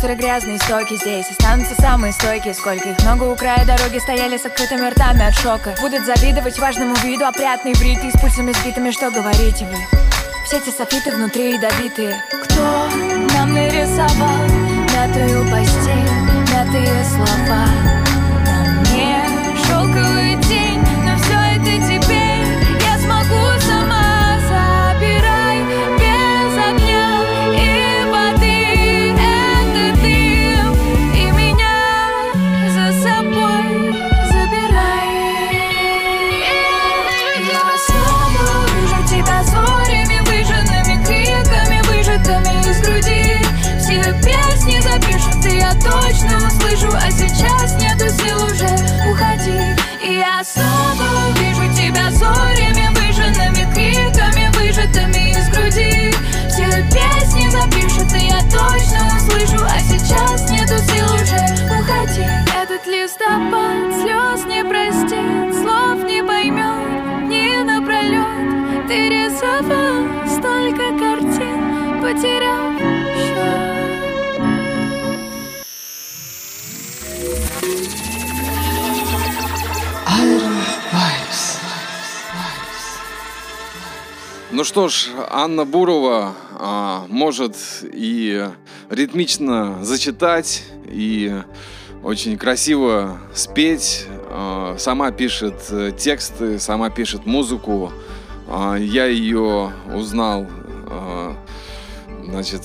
Мусор 0.00 0.16
и 0.16 0.18
грязные 0.18 0.56
стоки 0.56 0.96
здесь. 0.96 1.26
Останутся 1.30 1.74
самые 1.74 2.14
стойкие, 2.14 2.54
сколько 2.54 2.88
их 2.88 2.98
много. 3.02 3.24
У 3.24 3.36
края 3.36 3.66
дороги 3.66 3.98
Стояли 3.98 4.38
с 4.38 4.46
открытыми 4.46 4.88
ртами 4.88 5.28
от 5.28 5.34
шока. 5.34 5.74
Будут 5.78 6.06
завидовать 6.06 6.58
важному 6.58 6.94
виду 7.04 7.26
Опрятные 7.26 7.74
бритые, 7.74 8.10
с 8.10 8.18
пульсами 8.18 8.52
сбитыми. 8.52 8.92
Что 8.92 9.10
говорите 9.10 9.66
вы? 9.66 9.76
Все 10.46 10.56
эти 10.56 10.70
софиты 10.70 11.14
внутри 11.14 11.52
ядовитые. 11.52 12.16
Кто 12.44 12.88
нам 13.34 13.52
нарисовал 13.52 14.46
мятую 14.94 15.44
постель, 15.50 16.08
мятые 16.50 17.04
слова? 17.04 17.66
На 18.46 18.80
мне 18.80 19.22
шелковый 19.66 20.36
день, 20.48 20.69
листопад 63.10 63.92
слез 63.94 64.46
не 64.46 64.64
простит, 64.64 65.54
слов 65.54 66.04
не 66.04 66.22
поймет, 66.22 67.28
не 67.28 67.62
напролет 67.64 68.86
Ты 68.86 69.08
рисовал 69.08 70.28
столько 70.28 70.96
картин, 70.98 72.00
потерял 72.00 72.70
Ну 84.52 84.64
что 84.64 84.88
ж, 84.88 85.08
Анна 85.30 85.64
Бурова 85.64 86.34
а, 86.58 87.06
может 87.08 87.56
и 87.82 88.46
ритмично 88.90 89.82
зачитать, 89.82 90.64
и 90.86 91.32
очень 92.02 92.38
красиво 92.38 93.18
спеть. 93.34 94.06
а, 94.30 94.76
сама 94.78 95.10
пишет 95.10 95.54
э, 95.70 95.92
тексты, 95.96 96.58
сама 96.58 96.90
пишет 96.90 97.26
музыку. 97.26 97.92
А, 98.48 98.76
я 98.76 99.06
ее 99.06 99.72
узнал, 99.94 100.46
а, 100.88 101.36
значит, 102.24 102.62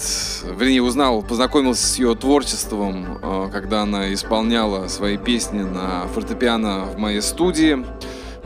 вернее, 0.58 0.82
узнал, 0.82 1.22
познакомился 1.22 1.86
с 1.88 1.98
ее 1.98 2.16
творчеством, 2.16 3.50
когда 3.52 3.82
она 3.82 4.14
исполняла 4.14 4.88
свои 4.88 5.18
песни 5.18 5.62
на 5.64 6.08
фортепиано 6.08 6.86
в 6.86 6.98
моей 6.98 7.22
студии. 7.22 7.84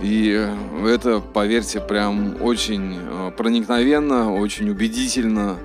И 0.01 0.49
это, 0.85 1.19
поверьте, 1.19 1.81
прям 1.81 2.41
очень 2.41 2.97
э, 2.97 3.31
проникновенно, 3.35 4.33
очень 4.33 4.69
убедительно 4.69 5.57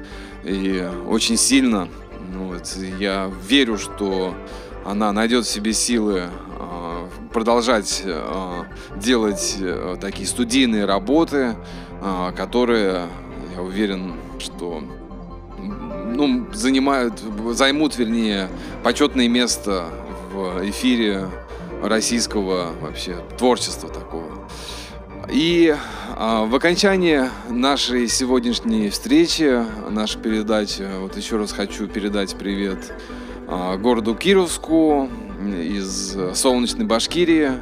и 0.43 0.89
очень 1.07 1.37
сильно. 1.37 1.89
Вот, 2.37 2.77
я 2.99 3.31
верю, 3.49 3.79
что 3.79 4.35
она 4.85 5.13
найдет 5.13 5.47
в 5.47 5.51
себе 5.51 5.73
силы 5.73 6.25
э, 6.59 7.09
продолжать 7.33 8.03
э, 8.05 8.65
делать 8.97 9.57
э, 9.59 9.97
такие 10.01 10.27
студийные 10.29 10.85
работы, 10.85 11.57
э, 12.01 12.33
которые, 12.37 13.07
я 13.55 13.63
уверен, 13.63 14.15
что 14.39 14.83
ну, 15.59 16.47
занимают, 16.53 17.15
займут, 17.53 17.97
вернее, 17.97 18.49
почетное 18.83 19.29
место 19.29 19.87
в 20.33 20.69
эфире 20.69 21.29
российского 21.83 22.73
вообще 22.81 23.17
творчества 23.39 23.89
такого. 23.89 24.49
И 25.31 25.75
а, 26.17 26.45
в 26.45 26.55
окончании 26.55 27.23
нашей 27.49 28.09
сегодняшней 28.09 28.91
встречи, 28.91 29.65
нашей 29.91 30.21
передачи, 30.21 30.87
вот 31.01 31.17
еще 31.17 31.39
раз 31.39 31.53
хочу 31.53 31.87
передать 31.87 32.37
привет 32.37 32.93
городу 33.79 34.15
Кировску 34.15 35.09
из 35.43 36.17
солнечной 36.35 36.87
Башкирии. 36.87 37.53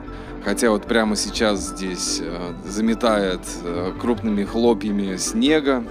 Хотя 0.45 0.71
вот 0.71 0.87
прямо 0.87 1.15
сейчас 1.15 1.69
здесь 1.69 2.21
а, 2.21 2.55
заметает 2.67 3.41
а, 3.63 3.97
крупными 3.97 4.45
хлопьями 4.45 5.17
снега. 5.17 5.85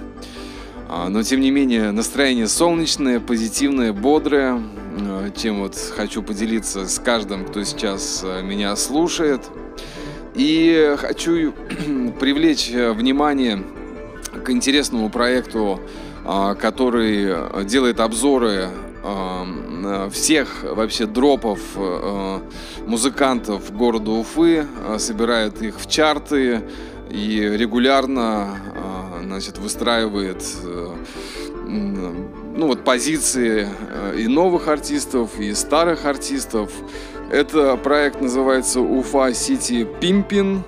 А, 0.88 1.08
Но 1.08 1.22
тем 1.22 1.40
не 1.40 1.50
менее 1.50 1.90
настроение 1.90 2.46
солнечное, 2.46 3.18
позитивное, 3.18 3.94
бодрое. 3.94 4.60
А, 5.00 5.30
Чем 5.30 5.60
вот 5.60 5.76
хочу 5.96 6.22
поделиться 6.22 6.86
с 6.86 6.98
каждым, 6.98 7.46
кто 7.46 7.64
сейчас 7.64 8.22
а, 8.24 8.42
меня 8.42 8.76
слушает. 8.76 9.40
И 10.34 10.96
хочу 10.98 11.52
привлечь 12.20 12.70
э, 12.70 12.92
внимание 12.92 13.62
к 14.44 14.50
интересному 14.50 15.08
проекту, 15.08 15.80
а, 16.26 16.54
который 16.54 17.64
делает 17.64 18.00
обзоры 18.00 18.68
а, 19.02 19.46
всех 20.10 20.62
вообще 20.62 21.06
дропов 21.06 21.60
э, 21.76 22.40
музыкантов 22.86 23.74
города 23.74 24.10
Уфы, 24.10 24.66
а, 24.86 24.98
собирает 24.98 25.62
их 25.62 25.80
в 25.80 25.88
чарты 25.88 26.62
и 27.10 27.40
регулярно 27.40 28.56
значит, 29.22 29.58
выстраивает 29.58 30.44
э, 30.64 30.94
ну 31.64 32.66
вот 32.66 32.84
позиции 32.84 33.68
э, 33.90 34.18
и 34.18 34.26
новых 34.26 34.68
артистов, 34.68 35.38
и 35.38 35.54
старых 35.54 36.04
артистов. 36.04 36.70
Это 37.30 37.76
проект 37.76 38.20
называется 38.20 38.80
Уфа 38.80 39.32
Сити 39.32 39.88
Пимпин. 40.00 40.64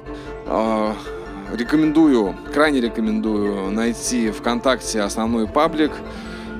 Рекомендую, 1.52 2.34
крайне 2.52 2.80
рекомендую 2.80 3.70
найти 3.70 4.30
ВКонтакте 4.30 5.00
основной 5.02 5.46
паблик, 5.46 5.92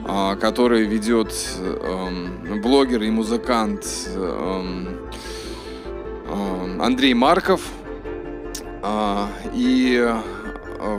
который 0.04 0.84
ведет 0.84 1.32
эм, 1.58 2.60
блогер 2.60 3.02
и 3.02 3.10
музыкант 3.10 3.86
эм, 4.14 4.98
э, 6.26 6.78
Андрей 6.80 7.14
Марков. 7.14 7.62
А, 8.82 9.28
И 9.54 9.96
э, 9.98 10.14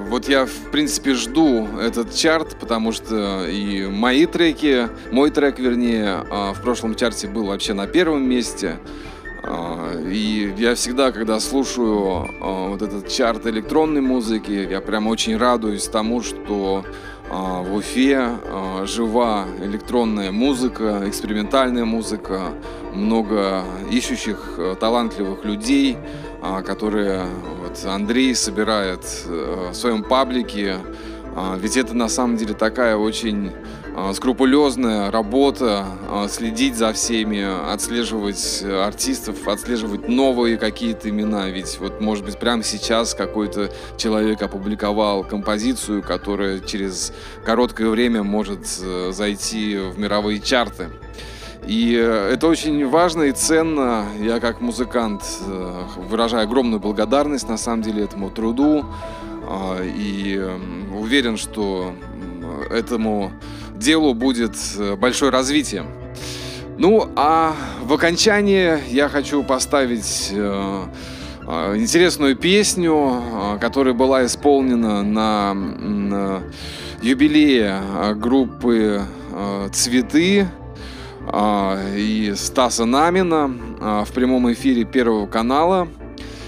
вот 0.10 0.28
я, 0.28 0.46
в 0.46 0.72
принципе, 0.72 1.14
жду 1.14 1.68
этот 1.80 2.16
чарт, 2.16 2.58
потому 2.60 2.92
что 2.92 3.46
и 3.48 3.86
мои 3.88 4.26
треки, 4.26 4.90
мой 5.12 5.30
трек, 5.30 5.60
вернее, 5.60 6.26
а, 6.32 6.54
в 6.54 6.62
прошлом 6.62 6.96
чарте 6.96 7.28
был 7.28 7.46
вообще 7.46 7.74
на 7.74 7.86
первом 7.86 8.28
месте. 8.28 8.80
А, 9.44 10.02
И 10.02 10.52
я 10.58 10.74
всегда, 10.74 11.12
когда 11.12 11.40
слушаю 11.40 12.28
а, 12.42 12.70
вот 12.70 12.82
этот 12.82 13.08
чарт 13.08 13.46
электронной 13.46 14.02
музыки, 14.02 14.68
я 14.72 14.82
прям 14.82 15.06
очень 15.06 15.38
радуюсь 15.38 15.88
тому, 15.88 16.24
что 16.24 16.84
а, 16.84 17.15
в 17.30 17.76
Уфе 17.76 18.18
а, 18.18 18.86
жива 18.86 19.46
электронная 19.62 20.32
музыка, 20.32 21.04
экспериментальная 21.06 21.86
музыка, 21.86 22.52
много 22.94 23.64
ищущих 23.92 24.56
э, 24.58 24.76
талантливых 24.80 25.44
людей, 25.44 25.98
а, 26.42 26.62
которые 26.62 27.26
вот 27.62 27.84
Андрей 27.86 28.34
собирает 28.36 29.02
э, 29.26 29.70
в 29.72 29.76
своем 29.76 30.04
паблике. 30.04 30.78
А, 31.36 31.58
Ведь 31.58 31.76
это 31.76 31.94
на 31.94 32.08
самом 32.08 32.38
деле 32.38 32.54
такая 32.54 32.96
очень 32.96 33.52
а, 33.52 33.85
скрупулезная 34.14 35.10
работа, 35.10 35.86
а, 36.10 36.28
следить 36.28 36.76
за 36.76 36.92
всеми, 36.92 37.72
отслеживать 37.72 38.62
э, 38.62 38.84
артистов, 38.84 39.48
отслеживать 39.48 40.08
новые 40.08 40.58
какие-то 40.58 41.10
имена. 41.10 41.50
Ведь 41.50 41.78
вот, 41.80 42.02
может 42.02 42.26
быть, 42.26 42.38
прямо 42.38 42.64
сейчас 42.64 43.14
какой-то 43.14 43.72
человек 43.98 44.42
опубликовал 44.42 45.24
композицию, 45.24 46.02
которая 46.04 46.60
через 46.60 47.14
короткое 47.46 47.90
время 47.90 48.24
может 48.24 48.68
э, 48.82 49.12
зайти 49.14 49.78
в 49.78 49.98
мировые 49.98 50.42
чарты. 50.42 50.90
И 51.66 51.96
э, 51.98 52.32
это 52.34 52.48
очень 52.48 52.88
важно 52.88 53.24
и 53.24 53.32
ценно. 53.32 54.06
Я 54.20 54.40
как 54.42 54.60
музыкант 54.60 55.24
э, 55.48 55.84
выражаю 56.10 56.44
огромную 56.44 56.82
благодарность 56.82 57.48
на 57.48 57.58
самом 57.58 57.82
деле 57.82 58.04
этому 58.04 58.30
труду. 58.30 58.86
И 59.84 60.44
уверен, 60.92 61.38
что 61.38 61.94
этому 62.72 63.32
делу 63.78 64.14
будет 64.14 64.56
э, 64.78 64.96
большое 64.96 65.32
развитие. 65.32 65.86
Ну, 66.78 67.10
а 67.16 67.56
в 67.82 67.94
окончании 67.94 68.80
я 68.90 69.08
хочу 69.08 69.44
поставить 69.44 70.30
э, 70.32 70.86
э, 71.48 71.78
интересную 71.78 72.36
песню, 72.36 73.22
которая 73.62 73.94
была 73.94 74.26
исполнена 74.26 75.04
на, 75.04 75.54
на 75.54 76.44
юбилее 77.02 77.80
группы 78.16 79.02
«Цветы» 79.72 80.48
и 81.96 82.34
Стаса 82.36 82.86
Намина 82.86 83.48
в 84.06 84.12
прямом 84.14 84.52
эфире 84.54 84.86
Первого 84.86 85.26
канала. 85.28 85.88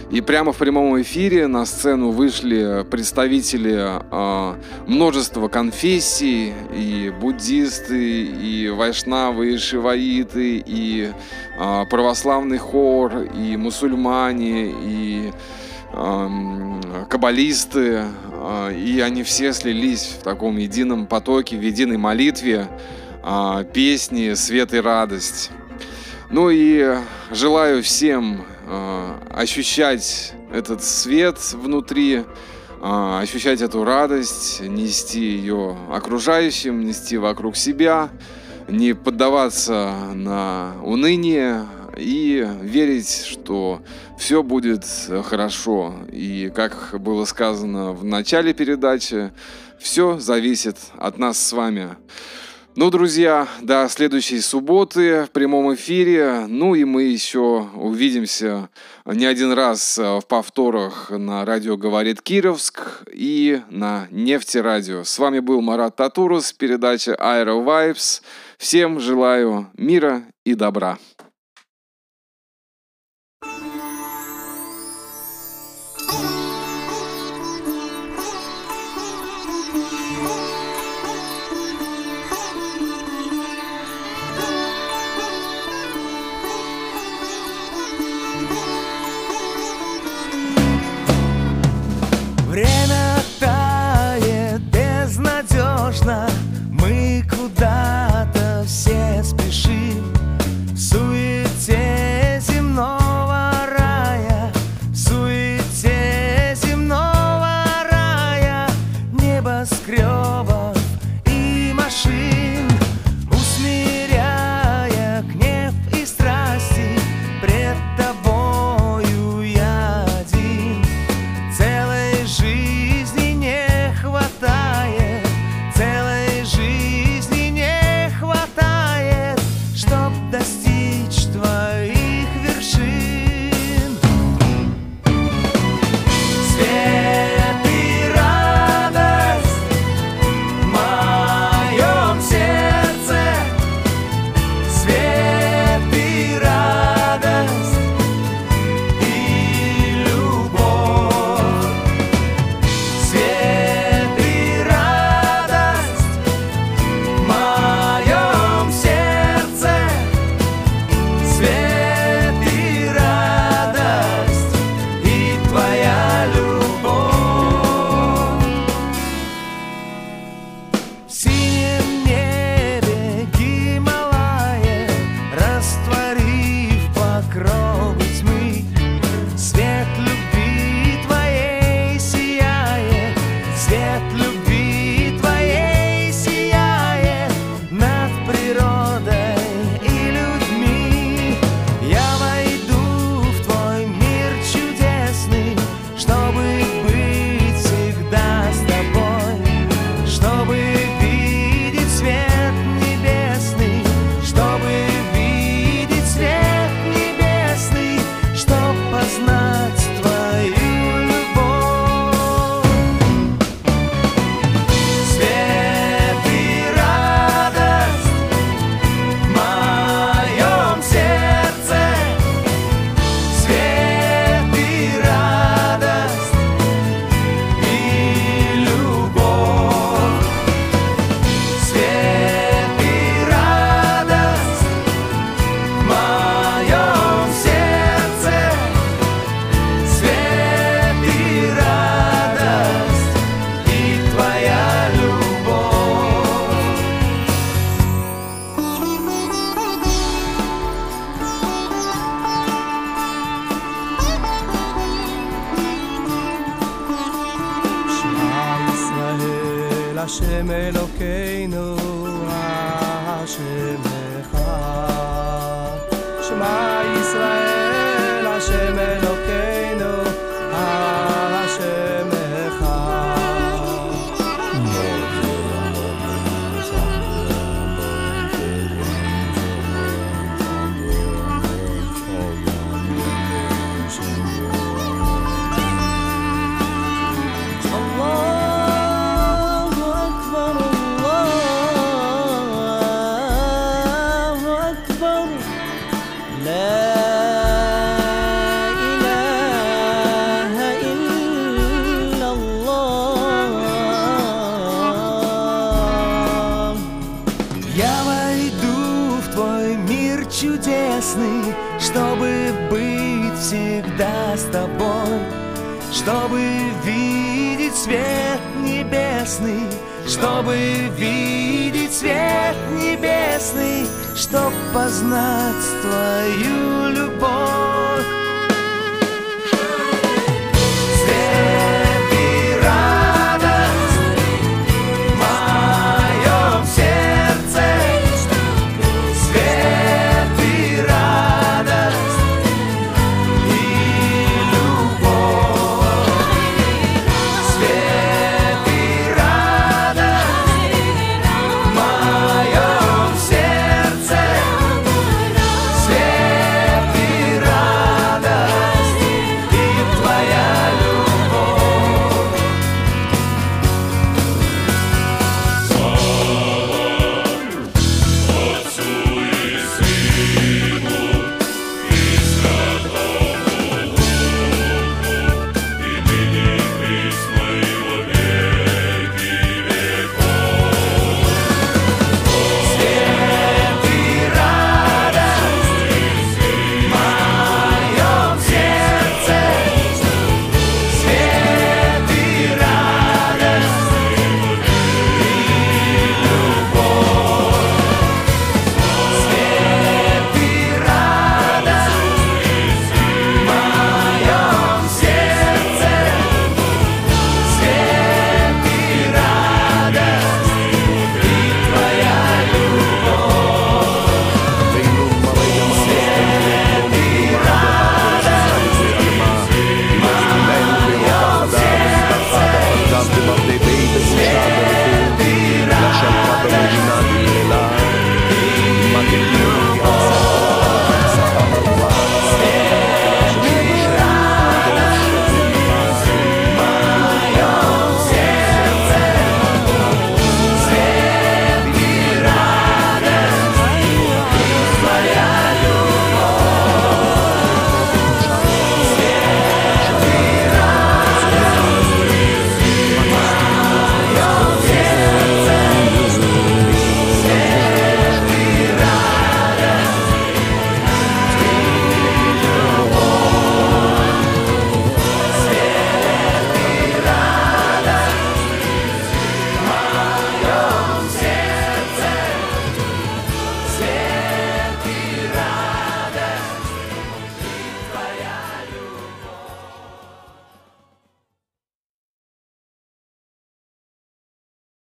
И 0.09 0.21
прямо 0.21 0.53
в 0.53 0.57
прямом 0.57 1.01
эфире 1.01 1.47
на 1.47 1.65
сцену 1.65 2.11
вышли 2.11 2.85
представители 2.89 3.75
а, 3.77 4.57
множества 4.85 5.49
конфессий, 5.49 6.53
и 6.73 7.11
буддисты, 7.19 8.23
и 8.23 8.69
вайшнавы, 8.69 9.53
и 9.53 9.57
шиваиты, 9.57 10.63
и 10.65 11.11
а, 11.59 11.83
православный 11.85 12.57
хор, 12.57 13.23
и 13.37 13.57
мусульмане, 13.57 14.71
и 14.81 15.33
ам, 15.91 16.81
каббалисты, 17.09 18.05
а, 18.31 18.71
и 18.71 19.01
они 19.01 19.23
все 19.23 19.51
слились 19.51 20.15
в 20.19 20.23
таком 20.23 20.55
едином 20.55 21.07
потоке, 21.07 21.57
в 21.57 21.61
единой 21.61 21.97
молитве, 21.97 22.69
а, 23.23 23.65
песни 23.65 24.35
«Свет 24.35 24.73
и 24.73 24.79
радость». 24.79 25.51
Ну 26.29 26.49
и 26.49 26.95
желаю 27.31 27.83
всем 27.83 28.45
ощущать 29.29 30.33
этот 30.51 30.83
свет 30.83 31.37
внутри, 31.53 32.23
а, 32.81 33.21
ощущать 33.21 33.61
эту 33.61 33.83
радость, 33.83 34.61
нести 34.61 35.19
ее 35.19 35.77
окружающим, 35.91 36.81
нести 36.81 37.17
вокруг 37.17 37.55
себя, 37.55 38.09
не 38.67 38.93
поддаваться 38.93 39.93
на 40.13 40.75
уныние 40.83 41.65
и 41.97 42.47
верить, 42.61 43.25
что 43.25 43.81
все 44.17 44.43
будет 44.43 44.85
хорошо. 45.25 45.95
И 46.11 46.51
как 46.53 46.95
было 46.99 47.25
сказано 47.25 47.93
в 47.93 48.03
начале 48.03 48.53
передачи, 48.53 49.31
все 49.79 50.19
зависит 50.19 50.77
от 50.97 51.17
нас 51.17 51.37
с 51.37 51.53
вами. 51.53 51.95
Ну, 52.79 52.91
друзья, 52.91 53.47
до 53.59 53.89
следующей 53.89 54.39
субботы 54.39 55.23
в 55.23 55.31
прямом 55.31 55.73
эфире. 55.73 56.45
Ну 56.47 56.75
и 56.75 56.83
мы 56.83 57.05
еще 57.05 57.67
увидимся 57.73 58.69
не 59.03 59.25
один 59.25 59.51
раз 59.53 59.97
э, 59.97 60.19
в 60.19 60.27
повторах 60.27 61.09
на 61.09 61.43
радио 61.43 61.75
«Говорит 61.75 62.21
Кировск» 62.21 63.01
и 63.11 63.61
на 63.71 64.07
Нефтерадио. 64.11 65.03
С 65.05 65.17
вами 65.17 65.39
был 65.39 65.61
Марат 65.61 65.95
Татурус, 65.95 66.53
передача 66.53 67.13
Aero 67.13 67.65
Vibes. 67.65 68.21
Всем 68.59 68.99
желаю 68.99 69.71
мира 69.75 70.21
и 70.45 70.53
добра. 70.53 70.99